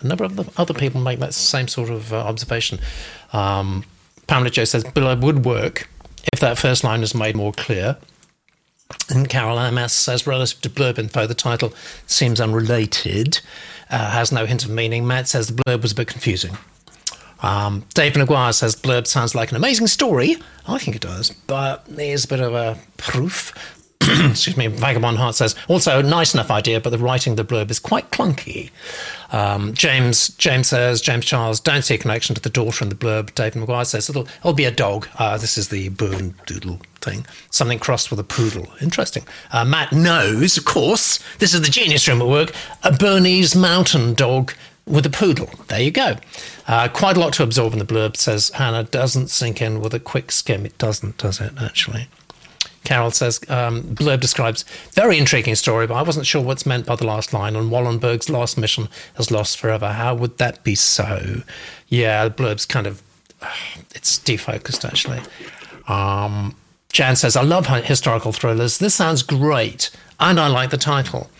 [0.00, 2.78] A number of the other people make that same sort of uh, observation.
[3.32, 3.84] Um,
[4.26, 5.88] Pamela Joe says, blurb would work
[6.32, 7.96] if that first line is made more clear.
[9.08, 11.72] And Carol MS says, relative to blurb info, the title
[12.06, 13.40] seems unrelated,
[13.90, 15.06] uh, has no hint of meaning.
[15.06, 16.56] Matt says the blurb was a bit confusing.
[17.42, 20.36] Um, Dave McGuire says blurb sounds like an amazing story.
[20.66, 23.81] I think it does, but there's a bit of a proof.
[24.30, 24.66] Excuse me.
[24.66, 27.78] Vagabond Heart says also a nice enough idea, but the writing of the blurb is
[27.78, 28.70] quite clunky.
[29.30, 32.94] Um, James James says James Charles don't see a connection to the daughter in the
[32.94, 33.34] blurb.
[33.34, 35.08] David McGuire says it'll it'll be a dog.
[35.18, 37.26] Uh, this is the Boone Doodle thing.
[37.50, 38.66] Something crossed with a poodle.
[38.80, 39.26] Interesting.
[39.52, 41.18] Uh, Matt knows, of course.
[41.38, 42.52] This is the genius room at work.
[42.82, 44.52] A Bernese mountain dog
[44.86, 45.50] with a poodle.
[45.68, 46.16] There you go.
[46.66, 48.84] Uh, quite a lot to absorb in the blurb, says Hannah.
[48.84, 50.66] Doesn't sink in with a quick skim.
[50.66, 52.08] It doesn't, does it, actually?
[52.84, 56.96] Carol says, um, blurb describes very intriguing story, but I wasn't sure what's meant by
[56.96, 57.56] the last line.
[57.56, 59.92] On Wallenberg's last mission has lost forever.
[59.92, 61.42] How would that be so?
[61.88, 63.02] Yeah, blurb's kind of,
[63.94, 65.20] it's defocused, actually.
[65.88, 66.56] Um,
[66.92, 68.78] Jan says, I love historical thrillers.
[68.78, 69.90] This sounds great.
[70.20, 71.30] And I like the title.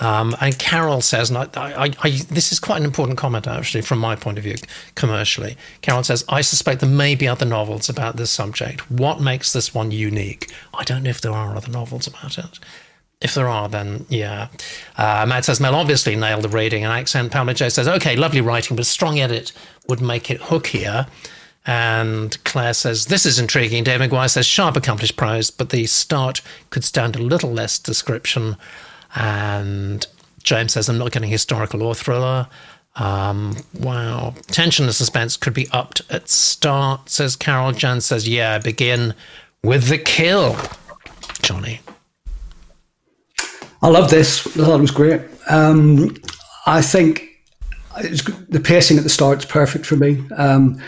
[0.00, 3.82] Um, and Carol says, and I, I, I, this is quite an important comment actually
[3.82, 4.56] from my point of view
[4.94, 5.56] commercially.
[5.82, 8.90] Carol says, I suspect there may be other novels about this subject.
[8.90, 10.52] What makes this one unique?
[10.72, 12.58] I don't know if there are other novels about it.
[13.20, 14.48] If there are, then yeah.
[14.96, 17.30] Uh, Matt says, Mel obviously nailed the reading and accent.
[17.30, 19.52] Pamela J says, okay, lovely writing, but strong edit
[19.86, 21.06] would make it hookier.
[21.66, 23.84] And Claire says, This is intriguing.
[23.84, 26.40] Dave McGuire says, Sharp, accomplished prose, but the start
[26.70, 28.56] could stand a little less description.
[29.14, 30.06] And
[30.42, 32.48] James says, I'm not getting historical or thriller.
[32.96, 34.34] Um, wow.
[34.48, 37.72] Tension and suspense could be upped at start, says Carol.
[37.72, 39.14] Jan says, Yeah, begin
[39.62, 40.56] with the kill.
[41.42, 41.80] Johnny.
[43.82, 44.46] I love this.
[44.46, 45.22] I thought it was great.
[45.48, 46.16] Um,
[46.66, 47.28] I think
[48.00, 50.22] the pacing at the start is perfect for me.
[50.36, 50.80] Um,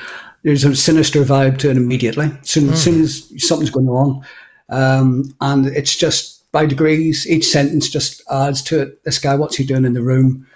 [0.42, 2.26] there's a sinister vibe to it immediately.
[2.26, 2.76] As soon, mm.
[2.76, 4.22] soon as something's going on,
[4.68, 7.26] um, and it's just by degrees.
[7.26, 9.04] Each sentence just adds to it.
[9.04, 10.46] This guy, what's he doing in the room?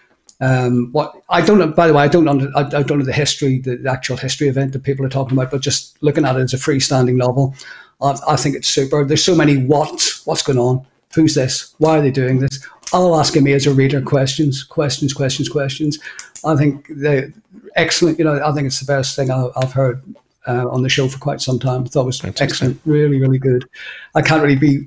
[0.40, 1.68] Um, what I don't know.
[1.68, 2.50] By the way, I don't know.
[2.54, 5.36] I, I don't know the history, the, the, actual history event that people are talking
[5.36, 5.50] about.
[5.50, 7.54] But just looking at it as a freestanding novel,
[8.02, 9.04] I, I think it's super.
[9.04, 10.86] There's so many what's what's going on.
[11.14, 11.74] Who's this?
[11.78, 12.66] Why are they doing this?
[12.92, 15.98] All asking me as a reader questions, questions, questions, questions.
[16.44, 17.32] I think they
[17.74, 18.18] excellent.
[18.18, 20.02] You know, I think it's the best thing I, have heard
[20.46, 21.84] uh, on the show for quite some time.
[21.84, 23.66] I thought it was excellent, really, really good.
[24.14, 24.86] I can't really be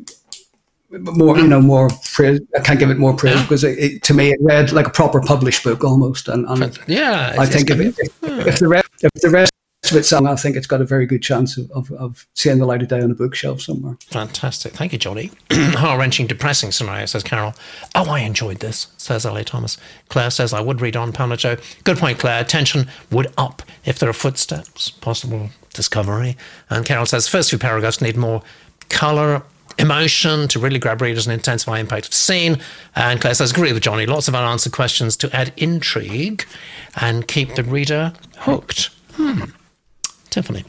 [0.91, 1.49] more you mm.
[1.49, 4.39] know more praise i can't give it more praise because it, it, to me it
[4.41, 8.11] read like a proper published book almost and, and yeah i think if, it, if,
[8.17, 8.47] hmm.
[8.47, 9.51] if, the rest if the rest
[9.91, 12.65] of it's i think it's got a very good chance of, of, of seeing the
[12.65, 13.97] light of day on a bookshelf somewhere.
[14.07, 14.73] Fantastic.
[14.73, 15.31] Thank you johnny.
[15.51, 17.53] Heart-wrenching depressing scenario says carol.
[17.95, 19.77] Oh i enjoyed this says la thomas.
[20.09, 21.57] Claire says i would read on Pamela Joe.
[21.83, 22.43] good point claire.
[22.43, 24.89] Tension would up if there are footsteps.
[24.89, 26.35] Possible discovery.
[26.69, 28.43] And carol says first few paragraphs need more
[28.89, 29.43] color
[29.79, 32.59] emotion to really grab readers and intensify impact of scene.
[32.95, 36.45] And Claire says, agree with Johnny, lots of unanswered questions to add intrigue
[37.01, 38.89] and keep the reader hooked.
[39.13, 39.45] Hmm.
[40.29, 40.65] Tiffany.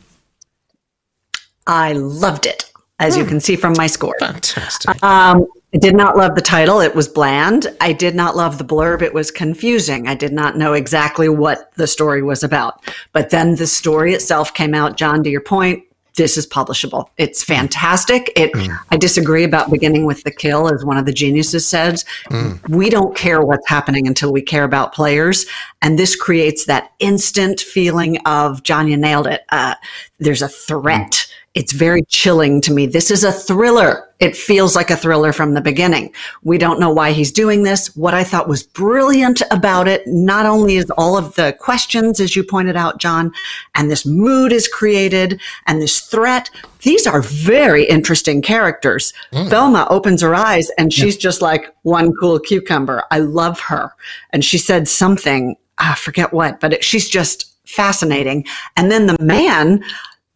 [1.66, 3.28] I loved it, as you hmm.
[3.28, 4.16] can see from my score.
[4.18, 5.02] Fantastic.
[5.02, 6.80] Um, I did not love the title.
[6.80, 7.68] It was bland.
[7.80, 9.02] I did not love the blurb.
[9.02, 10.08] It was confusing.
[10.08, 12.82] I did not know exactly what the story was about.
[13.12, 14.96] But then the story itself came out.
[14.96, 15.84] John, to your point,
[16.16, 17.06] this is publishable.
[17.16, 18.32] It's fantastic.
[18.36, 18.76] It mm.
[18.90, 22.04] I disagree about beginning with the kill, as one of the geniuses says.
[22.30, 22.68] Mm.
[22.68, 25.46] We don't care what's happening until we care about players.
[25.82, 29.42] And this creates that instant feeling of John, you nailed it.
[29.50, 29.74] Uh,
[30.20, 31.26] there's a threat.
[31.54, 32.86] It's very chilling to me.
[32.86, 34.08] This is a thriller.
[34.20, 36.14] It feels like a thriller from the beginning.
[36.44, 37.96] We don't know why he's doing this.
[37.96, 42.36] What I thought was brilliant about it, not only is all of the questions, as
[42.36, 43.32] you pointed out, John,
[43.74, 46.50] and this mood is created and this threat.
[46.82, 49.12] These are very interesting characters.
[49.32, 49.48] Mm.
[49.50, 53.02] Velma opens her eyes and she's just like one cool cucumber.
[53.10, 53.92] I love her.
[54.32, 58.46] And she said something, I forget what, but it, she's just fascinating.
[58.76, 59.82] And then the man,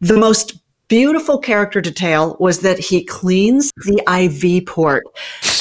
[0.01, 0.59] the most
[0.89, 5.05] beautiful character detail was that he cleans the IV port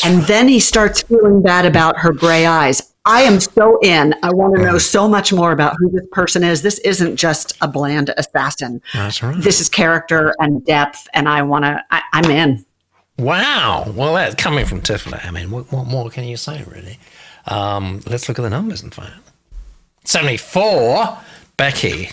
[0.03, 2.93] and then he starts feeling bad about her gray eyes.
[3.05, 4.15] I am so in.
[4.23, 6.61] I want to know so much more about who this person is.
[6.61, 8.81] This isn't just a bland assassin.
[8.93, 9.35] That's right.
[9.37, 11.83] This is character and depth, and I want to.
[11.91, 12.65] I'm in.
[13.17, 13.91] Wow.
[13.93, 15.17] Well, that's coming from Tiffany.
[15.21, 16.97] I mean, what, what more can you say, really?
[17.45, 19.11] Um, let's look at the numbers, in fact.
[20.05, 21.17] 74.
[21.63, 22.09] Becky.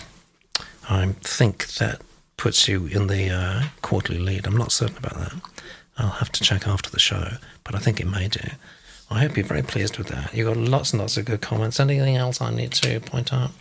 [0.89, 1.99] I think that
[2.37, 4.47] puts you in the uh, quarterly lead.
[4.47, 5.33] I'm not certain about that.
[5.97, 7.31] I'll have to check after the show,
[7.65, 8.47] but I think it may do.
[9.09, 10.33] I hope you're very pleased with that.
[10.33, 11.81] You got lots and lots of good comments.
[11.81, 13.51] Anything else I need to point out?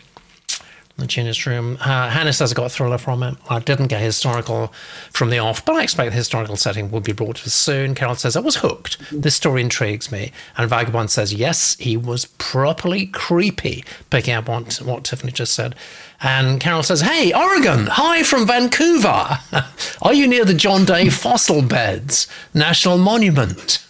[1.01, 1.77] The Genius Room.
[1.81, 3.37] Uh, Hannah says got a thriller from it.
[3.49, 4.73] I didn't get historical
[5.13, 7.95] from the off, but I expect the historical setting will be brought to us soon.
[7.95, 8.99] Carol says I was hooked.
[9.11, 10.33] This story intrigues me.
[10.57, 15.75] And Vagabond says yes, he was properly creepy, picking up what, what Tiffany just said.
[16.23, 19.39] And Carol says, Hey, Oregon, hi from Vancouver.
[20.03, 23.85] Are you near the John Day Fossil Beds National Monument?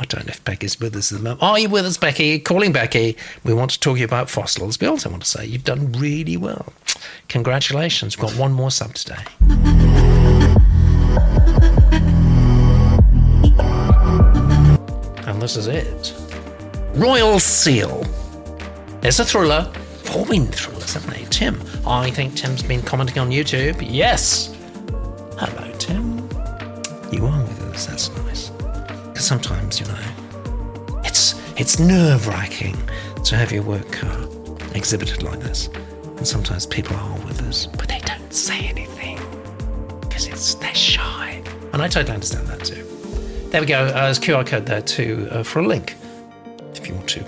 [0.00, 1.42] I don't know if Becky's with us at the moment.
[1.42, 2.38] Are you with us, Becky?
[2.38, 3.18] Calling Becky.
[3.44, 4.80] We want to talk to you about fossils.
[4.80, 6.72] We also want to say you've done really well.
[7.28, 8.16] Congratulations.
[8.16, 9.22] We've got one more sub today.
[15.26, 16.14] And this is it.
[16.94, 18.06] Royal Seal.
[19.02, 19.70] It's a thriller.
[20.04, 21.26] Four been thrillers, haven't they?
[21.26, 21.60] Tim.
[21.86, 23.86] I think Tim's been commenting on YouTube.
[23.86, 24.56] Yes.
[25.36, 26.20] Hello, Tim.
[27.12, 27.84] You are with us.
[27.84, 28.49] That's nice.
[29.20, 32.74] Because sometimes, you know, it's it's nerve wracking
[33.22, 34.26] to have your work uh,
[34.74, 35.68] exhibited like this.
[36.16, 39.20] And sometimes people are with us, but they don't say anything
[40.00, 41.42] because it's they're shy.
[41.74, 42.82] And I totally understand that too.
[43.50, 43.84] There we go.
[43.84, 45.96] Uh, there's QR code there too uh, for a link
[46.74, 47.22] if you want to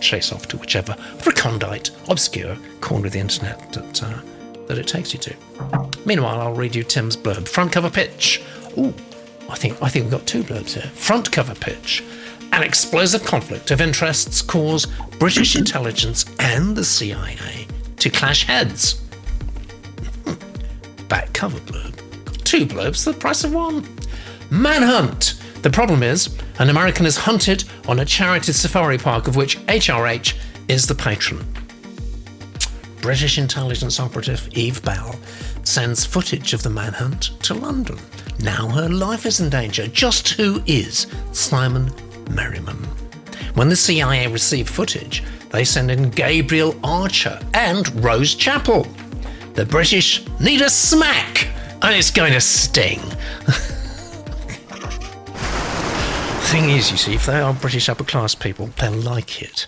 [0.00, 4.18] chase off to whichever recondite, obscure corner of the internet that uh,
[4.68, 5.36] that it takes you to.
[6.06, 7.46] Meanwhile, I'll read you Tim's blurb.
[7.48, 8.42] Front cover pitch.
[8.78, 8.94] Ooh,
[9.48, 10.90] I think I think we've got two blurbs here.
[10.90, 12.02] Front cover pitch.
[12.52, 14.86] An explosive conflict of interests cause
[15.18, 17.66] British intelligence and the CIA
[17.98, 19.00] to clash heads.
[20.24, 21.06] Hmm.
[21.08, 21.94] Back cover blurb.
[22.44, 23.86] Two blurbs, the price of one.
[24.50, 25.40] Manhunt.
[25.62, 30.36] The problem is, an American is hunted on a charity safari park of which HRH
[30.68, 31.44] is the patron.
[33.00, 35.18] British intelligence operative Eve Bell
[35.62, 37.98] sends footage of the manhunt to London.
[38.44, 39.88] Now her life is in danger.
[39.88, 41.90] Just who is Simon
[42.30, 42.76] Merriman?
[43.54, 48.86] When the CIA receive footage, they send in Gabriel Archer and Rose Chapel.
[49.54, 51.48] The British need a smack,
[51.80, 53.00] and it's going to sting.
[56.54, 59.66] thing is, you see, if they are British upper class people, they'll like it.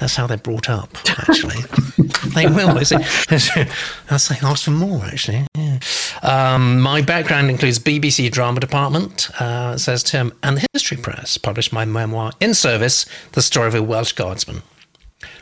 [0.00, 1.62] That's how they're brought up, actually.
[2.38, 2.70] they will.
[2.70, 2.84] I'll
[4.18, 5.46] say, ask for more, actually.
[5.56, 5.78] Yeah.
[6.22, 11.72] Um, my background includes BBC Drama Department, uh, says Tim, and the History Press published
[11.72, 14.62] my memoir, In Service, The Story of a Welsh Guardsman.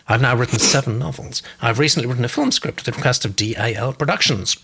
[0.08, 1.42] I've now written seven novels.
[1.60, 4.56] I've recently written a film script at the request of DAL Productions.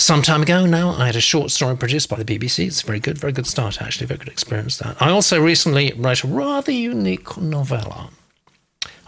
[0.00, 2.66] Some time ago now, I had a short story produced by the BBC.
[2.66, 4.96] It's very good, very good start, actually, very good experience that.
[5.02, 8.10] I also recently wrote a rather unique novella.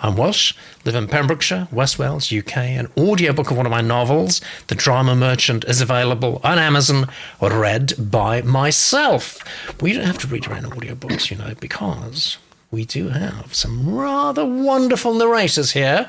[0.02, 0.54] I'm Welsh,
[0.86, 2.56] live in Pembrokeshire, West Wales, UK.
[2.56, 7.06] An audiobook of one of my novels, The Drama Merchant, is available on Amazon,
[7.38, 9.44] read by myself.
[9.82, 12.38] We don't have to read our own audiobooks, you know, because
[12.70, 16.08] we do have some rather wonderful narrators here.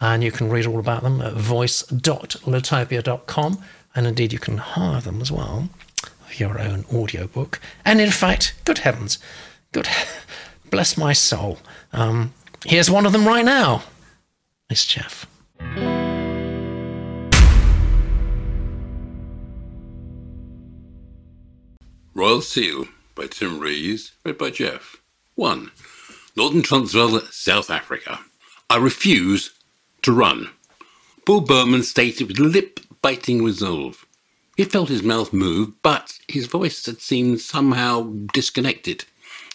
[0.00, 3.62] And you can read all about them at voice.litopia.com.
[3.94, 5.68] And indeed, you can hire them as well
[6.26, 7.60] for your own audiobook.
[7.84, 9.20] And in fact, good heavens,
[9.70, 9.86] good,
[10.70, 11.60] bless my soul.
[11.92, 13.82] Um, here's one of them right now.
[14.68, 15.26] It's Jeff.
[22.14, 24.96] Royal Seal by Tim Rees, read by Jeff.
[25.36, 25.70] 1.
[26.36, 28.20] Northern Transvaal, South Africa.
[28.68, 29.52] I refuse
[30.02, 30.50] to run.
[31.24, 34.06] Paul Berman stated with lip biting resolve.
[34.56, 39.06] He felt his mouth move, but his voice had seemed somehow disconnected.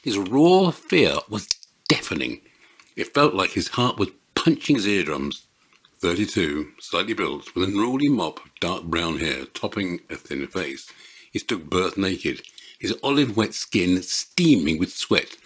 [0.02, 1.48] His raw fear was
[1.88, 2.42] deafening.
[2.96, 5.46] It felt like his heart was punching his eardrums.
[6.00, 10.92] 32, slightly built, with an unruly mop of dark brown hair topping a thin face.
[11.32, 12.42] He stood birth naked,
[12.80, 15.38] his olive wet skin steaming with sweat,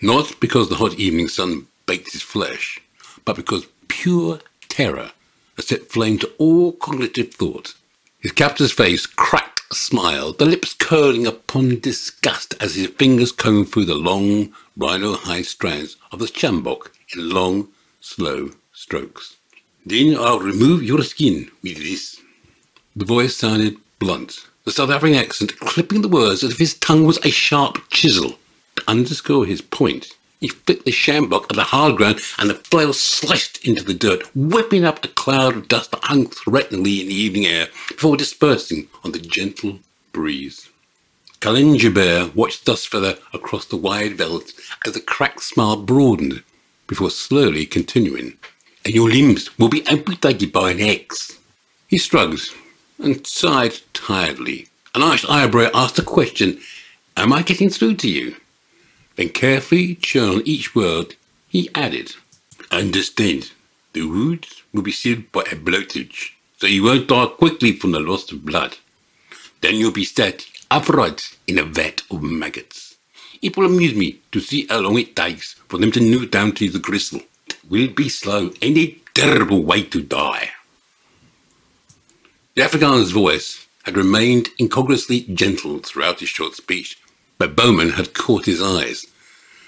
[0.00, 2.80] not because the hot evening sun baked his flesh,
[3.24, 5.12] but because pure terror
[5.56, 7.74] had set flame to all cognitive thought.
[8.20, 13.84] His captor's face cracked smile, the lips curling upon disgust as his fingers combed through
[13.84, 17.68] the long, rhino-hide strands of the sjambok in long,
[18.00, 19.36] slow strokes.
[19.84, 22.20] Then I'll remove your skin with this.
[22.96, 27.04] The voice sounded blunt, the South African accent clipping the words as if his tongue
[27.04, 28.38] was a sharp chisel.
[28.76, 32.92] To underscore his point, He flicked the sjambok at the hard ground and the flail
[32.92, 37.14] sliced into the dirt, whipping up a cloud of dust that hung threateningly in the
[37.14, 39.78] evening air before dispersing on the gentle
[40.12, 40.68] breeze.
[41.40, 44.52] Joubert watched dust further across the wide veldt
[44.84, 46.42] as the cracked smile broadened
[46.88, 48.36] before slowly continuing.
[48.84, 51.38] And your limbs will be amputated by an axe.
[51.88, 52.50] He shrugged
[52.98, 54.68] and sighed tiredly.
[54.94, 56.60] An arched eyebrow asked the question,
[57.16, 58.36] Am I getting through to you?
[59.16, 61.16] Then carefully on each word,
[61.48, 62.14] he added,
[62.70, 63.52] Understand,
[63.92, 68.00] the wounds will be sealed by a bloatage, so you won't die quickly from the
[68.00, 68.76] loss of blood.
[69.60, 72.96] Then you'll be set upright in a vat of maggots.
[73.40, 76.52] It will amuse me to see how long it takes for them to gnaw down
[76.52, 77.22] to the.
[77.46, 80.50] It will be slow and a terrible way to die.
[82.54, 86.98] The Afrikaner's voice had remained incongruously gentle throughout his short speech,
[87.38, 89.06] but Bowman had caught his eyes.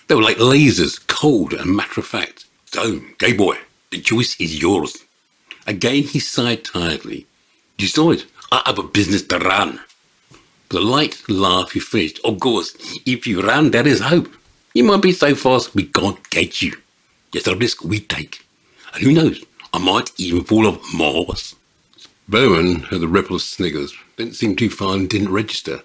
[0.09, 2.45] They were like lasers, cold and matter of fact.
[2.67, 3.57] So, gay boy,
[3.91, 5.05] the choice is yours.
[5.67, 7.27] Again he sighed tiredly.
[7.79, 8.27] You saw it.
[8.53, 9.81] I have a business to run.
[10.71, 14.29] With a light laugh he finished, Of course, if you run, there is hope.
[14.75, 16.77] You might be so fast we can't get you.
[17.33, 18.45] It's a risk we take.
[18.95, 21.55] And who knows, I might even fall off Mars.
[22.29, 23.95] Bowman heard the ripple of sniggers.
[24.17, 25.83] Didn't seem too far and didn't register.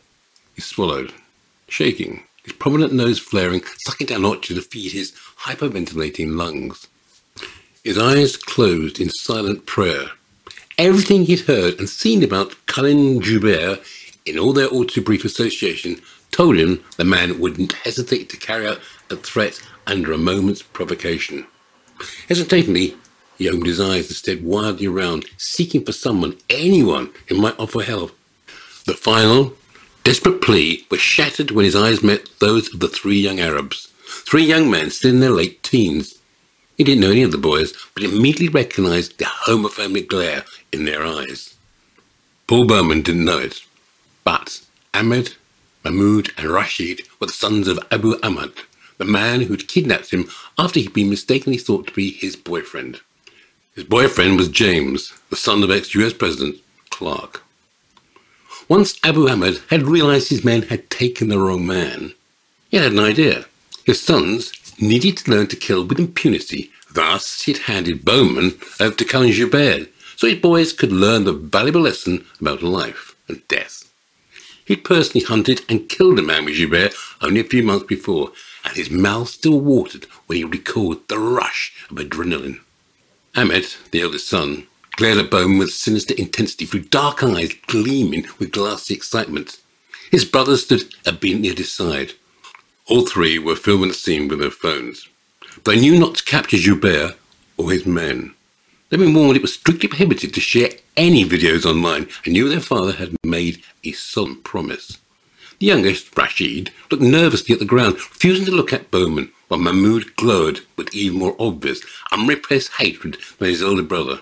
[0.56, 1.14] He swallowed,
[1.72, 6.88] shaking, his prominent nose flaring, sucking down oxygen to feed his hyperventilating lungs.
[7.84, 10.09] His eyes closed in silent prayer.
[10.78, 13.82] Everything he'd heard and seen about Khalil Joubert
[14.26, 16.01] in all their all too brief association
[16.32, 21.45] told him the man wouldn't hesitate to carry out a threat under a moment's provocation.
[22.28, 22.95] Hesitatingly,
[23.38, 27.82] he opened his eyes and stared wildly around, seeking for someone, anyone, who might offer
[27.82, 28.11] help.
[28.86, 29.53] The final,
[30.04, 33.88] desperate plea was shattered when his eyes met those of the three young Arabs.
[34.06, 36.20] Three young men still in their late teens.
[36.78, 41.06] He didn't know any of the boys, but immediately recognized the homophobic glare in their
[41.06, 41.56] eyes.
[42.47, 43.64] Paul Berman didn't know it,
[44.24, 44.62] but
[44.93, 45.36] Ahmed,
[45.84, 48.54] Mahmoud, and Rashid were the sons of Abu Ahmad,
[48.97, 53.02] the man who'd kidnapped him after he'd been mistakenly thought to be his boyfriend.
[53.76, 56.58] His boyfriend was James, the son of ex-US President
[56.89, 57.41] Clark.
[58.72, 62.13] Once Abu Ahmed had realized his men had taken the wrong man,
[62.69, 63.43] he had an idea.
[63.84, 66.72] His sons needed to learn to kill with impunity.
[66.89, 71.82] Thus, he'd handed Bowman over to Khalil Joubert so his boys could learn the valuable
[71.82, 73.91] lesson about life and death.
[74.63, 78.32] He'd personally hunted and killed a man with Joubert only a few months before,
[78.63, 82.61] and his mouth still watered when he recalled the rush of adrenaline.
[83.36, 88.52] Ahmed, the eldest son, glared at Bowman with sinister intensity through dark eyes gleaming with
[88.52, 89.60] glassy excitement.
[90.12, 92.14] His brother stood obediently at his side.
[92.88, 95.08] All three were filming the scene with their phones.
[95.64, 97.18] They knew not to capture Joubert
[97.58, 98.34] or his men.
[98.89, 102.60] They'd been warned it was strictly prohibited to share any videos online and knew their
[102.60, 104.98] father had made a solemn promise.
[105.60, 110.16] The youngest, Rashid, looked nervously at the ground, refusing to look at Bowman, while Mahmoud
[110.16, 111.82] glowed with even more obvious,
[112.12, 114.22] unrepressed hatred than his older brother.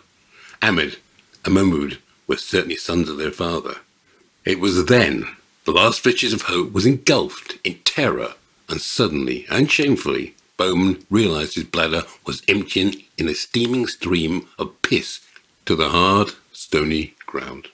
[0.61, 0.97] Ahmed
[1.45, 3.75] and Mahmoud were certainly sons of their father.
[4.45, 5.25] It was then
[5.65, 8.33] the last vestige of hope was engulfed in terror,
[8.67, 14.81] and suddenly and shamefully, Bowman realized his bladder was emptying in a steaming stream of
[14.81, 15.21] piss
[15.65, 17.69] to the hard, stony ground.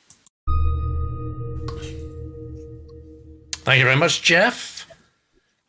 [3.64, 4.88] Thank you very much, Jeff.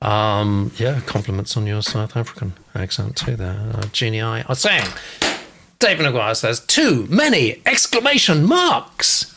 [0.02, 3.70] Um, yeah, compliments on your South African accent too there.
[3.72, 4.86] Uh, Jeannie I are saying,
[5.78, 9.32] David McGuire says, too many exclamation marks.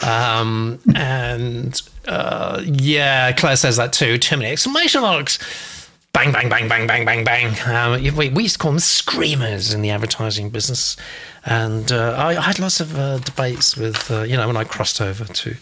[0.00, 4.18] Um, and uh, yeah, Claire says that too.
[4.18, 5.38] Too many exclamation marks.
[6.12, 7.54] Bang, bang, bang, bang, bang, bang, bang.
[7.66, 10.96] Um, we, we used to call them screamers in the advertising business.
[11.44, 14.64] And uh, I, I, had lots of uh, debates with, uh, you know, when I
[14.64, 15.56] crossed over to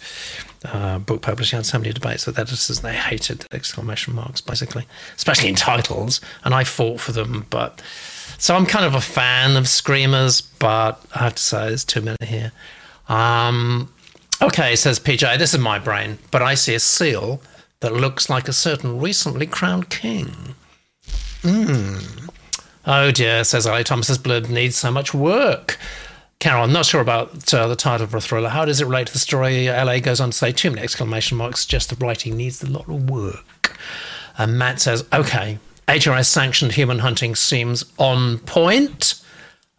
[0.67, 2.81] uh, book publishing, I had so many debates with editors.
[2.81, 4.87] They hated exclamation marks, basically,
[5.17, 6.21] especially in titles.
[6.45, 7.47] And I fought for them.
[7.49, 7.81] But
[8.43, 12.01] so I'm kind of a fan of screamers, but I have to say there's too
[12.01, 12.51] many here.
[13.09, 13.89] Um,
[14.43, 17.41] okay, says PJ, this is my brain, but I see a seal
[17.79, 20.57] that looks like a certain recently crowned king.
[21.43, 21.99] Hmm.
[22.85, 25.79] Oh dear, says LA Thomas's blood needs so much work.
[26.41, 28.49] Carol, I'm not sure about uh, the title of a thriller.
[28.49, 29.69] How does it relate to the story?
[29.69, 32.89] LA goes on to say, too many exclamation marks suggest the writing needs a lot
[32.89, 33.79] of work.
[34.37, 39.23] And Matt says, okay, HRH sanctioned human hunting seems on point.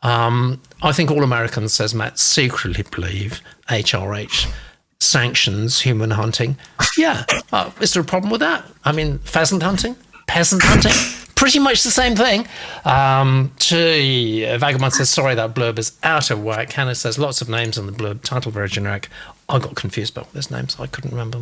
[0.01, 4.51] Um, I think all Americans, says Matt, secretly believe HRH
[4.99, 6.57] sanctions human hunting.
[6.97, 7.25] Yeah.
[7.51, 8.65] Uh, is there a problem with that?
[8.83, 9.95] I mean, pheasant hunting,
[10.27, 10.91] peasant hunting,
[11.35, 12.47] pretty much the same thing.
[12.85, 16.71] Um, gee, Vagabond says, sorry, that blurb is out of whack.
[16.73, 19.09] Hannah says, lots of names on the blurb, title very generic.
[19.49, 21.39] I got confused about this name, so I couldn't remember.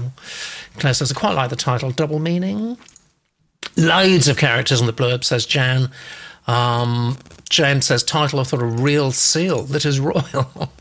[0.77, 2.77] Claire says, I quite like the title, double meaning.
[3.77, 5.89] Loads of characters on the blurb, says Jan.
[6.47, 7.17] Um,
[7.49, 10.49] James says, title thought a real seal that is royal.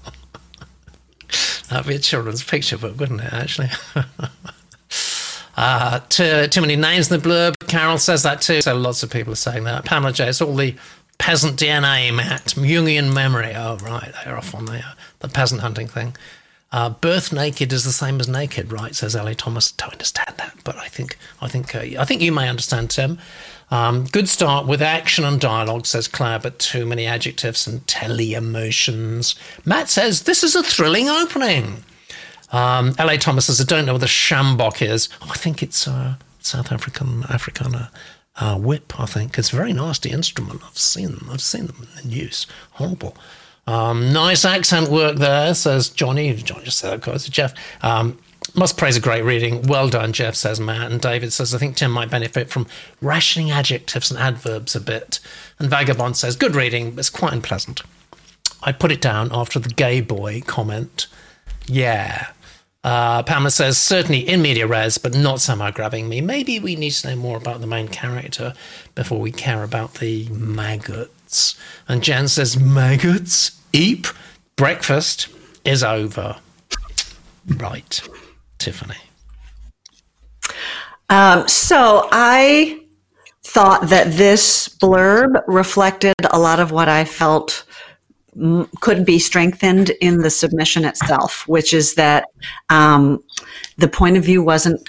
[1.69, 3.69] That'd be a children's picture book, wouldn't it, actually?
[5.57, 7.55] uh, too, too many names in the blurb.
[7.69, 8.61] Carol says that too.
[8.61, 9.85] So lots of people are saying that.
[9.85, 10.75] Pamela J, it's all the
[11.19, 12.47] peasant DNA, Matt.
[12.57, 13.53] Jungian memory.
[13.55, 14.13] Oh, right.
[14.25, 16.17] They're off on the, uh, the peasant hunting thing.
[16.73, 18.95] Uh, birth naked is the same as naked, right?
[18.95, 19.73] Says LA Thomas.
[19.73, 23.19] Don't understand that, but I think I think uh, I think you may understand, Tim.
[23.73, 28.35] Um, good start with action and dialogue, says Claire, but too many adjectives and telly
[28.35, 29.35] emotions.
[29.65, 31.85] Matt says this is a thrilling opening.
[32.53, 33.17] Um, L.A.
[33.17, 35.09] Thomas says I don't know what the sjambok is.
[35.23, 37.91] Oh, I think it's uh, South African Afrikaner
[38.37, 38.99] uh, whip.
[38.99, 40.63] I think it's a very nasty instrument.
[40.65, 41.29] I've seen them.
[41.33, 42.47] I've seen them in use.
[42.73, 43.17] Horrible.
[43.67, 46.35] Um, nice accent work there, says Johnny.
[46.35, 47.55] John just said, of course, Jeff.
[47.83, 48.19] Um,
[48.55, 49.63] must praise a great reading.
[49.63, 50.91] Well done, Jeff, says Matt.
[50.91, 52.67] And David says, I think Tim might benefit from
[53.01, 55.21] rationing adjectives and adverbs a bit.
[55.59, 57.83] And Vagabond says, good reading, but it's quite unpleasant.
[58.63, 61.07] I put it down after the gay boy comment.
[61.67, 62.29] Yeah.
[62.83, 66.21] Uh, Pamela says, certainly in media res, but not somehow grabbing me.
[66.21, 68.55] Maybe we need to know more about the main character
[68.95, 70.29] before we care about the
[71.31, 71.57] maggots.
[71.89, 73.61] And Jen says, maggots?
[73.73, 74.07] Eep,
[74.57, 75.29] breakfast
[75.65, 76.37] is over.
[77.47, 78.01] Right,
[78.59, 78.97] Tiffany.
[81.09, 82.81] Um, so I
[83.45, 87.65] thought that this blurb reflected a lot of what I felt
[88.81, 92.27] could be strengthened in the submission itself, which is that
[92.69, 93.23] um,
[93.79, 94.81] the point of view wasn't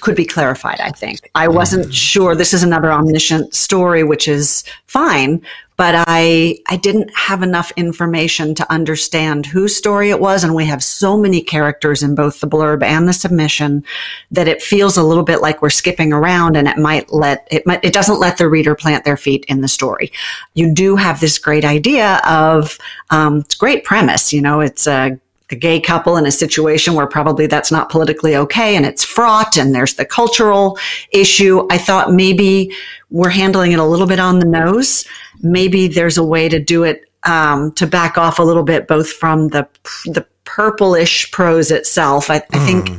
[0.00, 0.80] could be clarified.
[0.80, 2.34] I think I wasn't sure.
[2.34, 5.42] This is another omniscient story, which is fine,
[5.76, 10.66] but I I didn't have enough information to understand whose story it was, and we
[10.66, 13.84] have so many characters in both the blurb and the submission
[14.30, 17.66] that it feels a little bit like we're skipping around, and it might let it
[17.66, 20.10] might it doesn't let the reader plant their feet in the story.
[20.54, 22.78] You do have this great idea of
[23.10, 25.18] um, it's great premise, you know, it's a
[25.50, 29.56] a gay couple in a situation where probably that's not politically okay and it's fraught
[29.56, 30.78] and there's the cultural
[31.12, 31.66] issue.
[31.70, 32.72] I thought maybe
[33.10, 35.06] we're handling it a little bit on the nose.
[35.40, 39.10] Maybe there's a way to do it um, to back off a little bit, both
[39.10, 39.68] from the
[40.04, 42.30] the purplish prose itself.
[42.30, 42.98] I, I think hmm.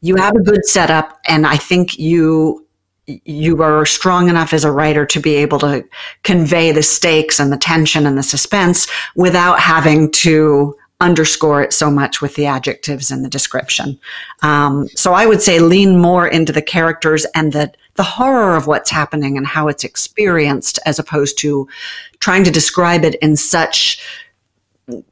[0.00, 2.66] you have a good setup, and I think you
[3.06, 5.84] you are strong enough as a writer to be able to
[6.22, 8.86] convey the stakes and the tension and the suspense
[9.16, 13.98] without having to underscore it so much with the adjectives and the description.
[14.42, 18.66] Um, so I would say lean more into the characters and the the horror of
[18.66, 21.68] what's happening and how it's experienced, as opposed to
[22.20, 24.02] trying to describe it in such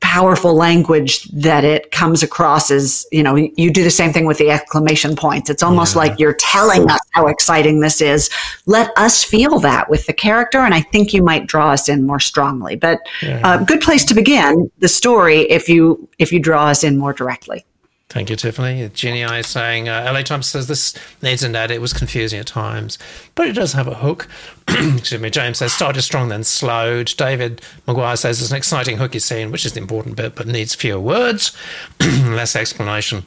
[0.01, 4.39] powerful language that it comes across as you know you do the same thing with
[4.39, 5.49] the exclamation points.
[5.49, 5.99] It's almost yeah.
[6.01, 8.31] like you're telling us how exciting this is.
[8.67, 12.07] Let us feel that with the character and i think you might draw us in
[12.07, 12.77] more strongly.
[12.77, 13.41] But a yeah.
[13.49, 17.13] uh, good place to begin the story if you if you draw us in more
[17.13, 17.65] directly
[18.11, 18.91] Thank you, Tiffany.
[18.93, 21.77] Ginny I is saying, uh, LA Thomas says this needs an edit.
[21.77, 22.99] It was confusing at times,
[23.37, 24.27] but it does have a hook.
[24.69, 25.31] Excuse me.
[25.31, 27.15] James says, started strong, then slowed.
[27.16, 30.74] David Maguire says, it's an exciting hooky scene, which is the important bit, but needs
[30.74, 31.57] fewer words,
[32.01, 33.24] less explanation.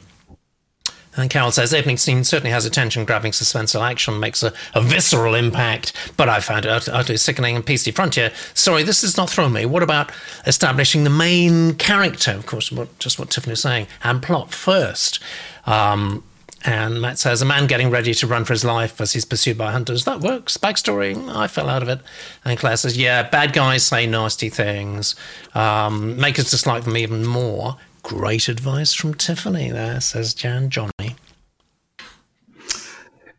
[1.16, 4.82] And Carol says, the opening scene certainly has attention grabbing suspenseful action, makes a, a,
[4.82, 8.32] visceral impact, but I found it utterly sickening and PC Frontier.
[8.54, 9.64] Sorry, this does not throw me.
[9.64, 10.10] What about
[10.46, 12.32] establishing the main character?
[12.32, 15.20] Of course, what, just what Tiffany was saying, and plot first.
[15.66, 16.24] Um,
[16.64, 19.58] and Matt says, a man getting ready to run for his life as he's pursued
[19.58, 20.06] by hunters.
[20.06, 20.56] That works.
[20.56, 22.00] Backstory, I fell out of it.
[22.44, 25.14] And Claire says, yeah, bad guys say nasty things,
[25.54, 27.76] um, make us dislike them even more.
[28.04, 31.16] Great advice from Tiffany there, says Jan Johnny.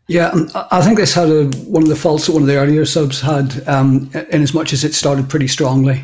[0.07, 2.57] Yeah, um, I think this had a, one of the faults that one of the
[2.57, 6.03] earlier subs had, um, in as much as it started pretty strongly.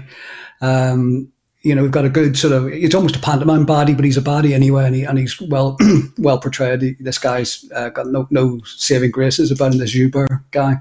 [0.61, 1.31] Um,
[1.63, 4.17] you know, we've got a good sort of, it's almost a pantomime body, but he's
[4.17, 5.75] a body anyway, and, he, and he's well
[6.19, 6.97] well portrayed.
[6.99, 10.75] This guy's uh, got no, no saving graces about him, this Uber guy.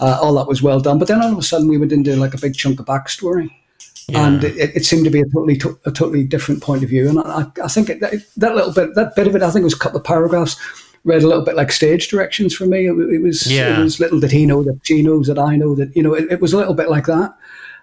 [0.00, 0.98] Uh, all that was well done.
[0.98, 3.50] But then all of a sudden we went into like a big chunk of backstory.
[4.08, 4.26] Yeah.
[4.26, 7.08] And it, it, seemed to be a totally to, a totally different point of view,
[7.08, 9.62] and I, I think it, that, that little bit that bit of it, I think,
[9.62, 10.56] it was a couple of paragraphs
[11.04, 12.86] read a little bit like stage directions for me.
[12.86, 13.78] It, it was yeah.
[13.78, 16.14] it was little did he know that she knows that I know that you know
[16.14, 17.36] it, it was a little bit like that,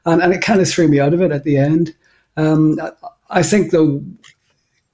[0.06, 1.96] and and it kind of threw me out of it at the end.
[2.36, 2.92] Um, I,
[3.30, 4.04] I think though,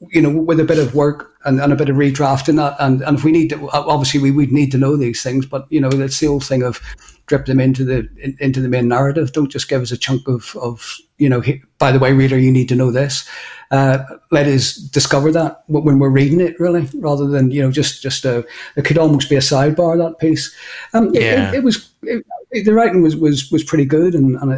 [0.09, 3.01] you know, with a bit of work and, and a bit of redrafting that, and,
[3.03, 5.79] and if we need to, obviously we would need to know these things, but you
[5.79, 6.81] know, it's the old thing of
[7.27, 9.31] drip them into the in, into the main narrative.
[9.31, 11.41] Don't just give us a chunk of of you know.
[11.77, 13.27] By the way, reader, you need to know this.
[13.71, 18.01] Uh, let us discover that when we're reading it, really, rather than you know just
[18.01, 18.45] just a.
[18.75, 20.55] It could almost be a sidebar that piece.
[20.93, 21.21] Um, yeah.
[21.21, 21.89] it, it, it was.
[22.03, 22.25] It,
[22.65, 24.53] the writing was, was, was pretty good, and, and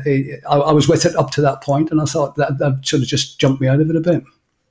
[0.50, 3.02] I, I, was with it up to that point, and I thought that that sort
[3.02, 4.22] of just jumped me out of it a bit.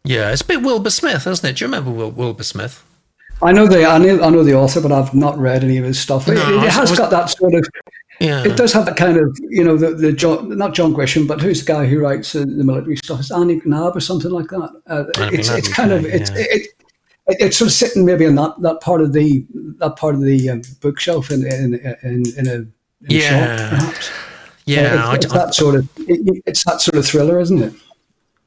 [0.05, 1.57] Yeah, it's a bit Wilbur Smith, isn't it?
[1.57, 2.85] Do you remember Wil- Wilbur Smith?
[3.43, 5.85] I know the I know, I know the author, but I've not read any of
[5.85, 6.27] his stuff.
[6.27, 7.67] No, it, it has was, got that sort of.
[8.21, 8.45] Yeah.
[8.45, 11.41] It does have that kind of, you know, the, the John, not John Grisham, but
[11.41, 13.19] who's the guy who writes uh, the military stuff?
[13.19, 14.71] It's Andy McNab or something like that.
[14.87, 16.37] Uh, it's it's kind of it's yeah.
[16.39, 16.63] it,
[17.27, 19.45] it, it's sort of sitting maybe in that, that part of the
[19.79, 22.71] that part of the um, bookshelf in in in, in a in
[23.09, 24.11] yeah shop, perhaps.
[24.67, 27.75] Yeah, uh, it's, it's that sort of it's that sort of thriller, isn't it?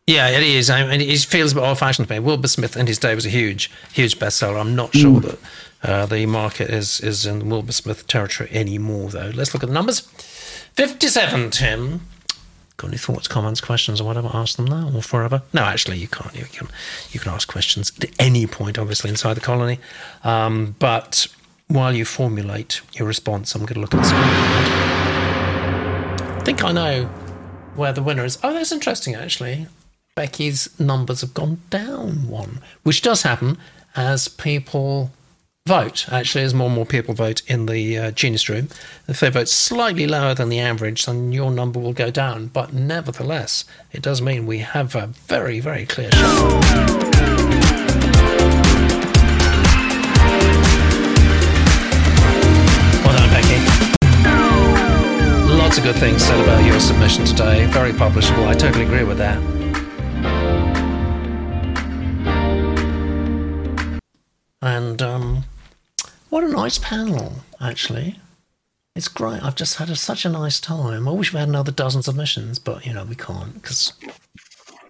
[0.07, 0.69] Yeah, it is.
[0.69, 2.19] I mean, it feels a bit old-fashioned to me.
[2.19, 4.57] Wilbur Smith in his day was a huge, huge bestseller.
[4.57, 5.23] I'm not sure mm.
[5.23, 5.39] that
[5.83, 9.31] uh, the market is is in Wilbur Smith territory anymore, though.
[9.35, 9.99] Let's look at the numbers.
[9.99, 12.07] Fifty-seven, Tim.
[12.77, 14.29] Got any thoughts, comments, questions, or whatever?
[14.33, 15.41] Ask them now or forever.
[15.51, 16.33] No, actually, you can't.
[16.35, 16.69] You can
[17.11, 19.79] you can ask questions at any point, obviously, inside the colony.
[20.23, 21.27] Um, but
[21.67, 24.23] while you formulate your response, I'm going to look at the screen.
[26.37, 27.05] I think I know
[27.75, 28.37] where the winner is.
[28.41, 29.67] Oh, that's interesting, actually.
[30.17, 33.55] Becky's numbers have gone down one, which does happen
[33.95, 35.11] as people
[35.67, 36.11] vote.
[36.11, 38.67] Actually, as more and more people vote in the uh, Genius Room,
[39.07, 42.47] if they vote slightly lower than the average, then your number will go down.
[42.47, 46.09] But nevertheless, it does mean we have a very, very clear?
[55.59, 57.67] Lots of good things said about your submission today.
[57.67, 58.47] Very publishable.
[58.47, 59.56] I totally agree with that.
[64.61, 65.43] And um,
[66.29, 68.19] what a nice panel, actually.
[68.95, 69.43] It's great.
[69.43, 71.07] I've just had a, such a nice time.
[71.07, 73.93] I wish we had another dozen submissions, but you know we can't because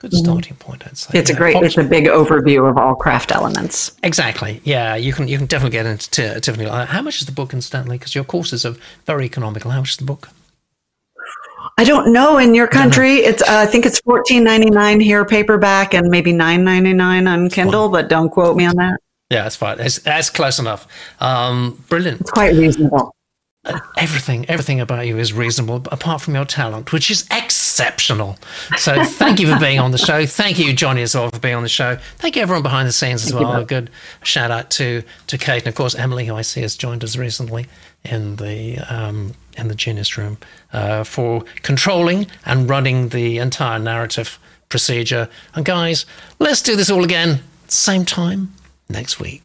[0.00, 0.24] Good mm-hmm.
[0.24, 1.18] starting point, I'd say.
[1.18, 3.96] It's yeah, a great, Fox- it's a big overview of all craft elements.
[4.04, 4.60] Exactly.
[4.62, 6.68] Yeah, you can you can definitely get into t- Tiffany.
[6.68, 7.98] How much is the book, incidentally?
[7.98, 8.76] Because your courses are
[9.06, 9.72] very economical.
[9.72, 10.28] How much is the book?
[11.78, 12.38] I don't know.
[12.38, 16.32] In your country, it's uh, I think it's fourteen ninety nine here paperback and maybe
[16.32, 19.00] nine ninety nine on Kindle, but don't quote me on that.
[19.30, 19.80] Yeah, that's fine.
[19.80, 20.86] It's, that's close enough.
[21.20, 22.20] Um, brilliant.
[22.20, 23.14] It's quite reasonable
[23.96, 27.26] everything, everything about you is reasonable, apart from your talent, which is
[27.78, 28.36] exceptional.
[28.76, 30.26] So thank you for being on the show.
[30.26, 31.96] Thank you, Johnny, as well, for being on the show.
[32.16, 33.54] Thank you, everyone behind the scenes as well.
[33.54, 33.90] A good
[34.24, 37.16] shout out to to Kate and of course Emily, who I see has joined us
[37.16, 37.66] recently
[38.04, 40.38] in the um, in the Genius Room
[40.72, 45.28] uh, for controlling and running the entire narrative procedure.
[45.54, 46.04] And guys,
[46.40, 48.52] let's do this all again, same time
[48.88, 49.42] next week.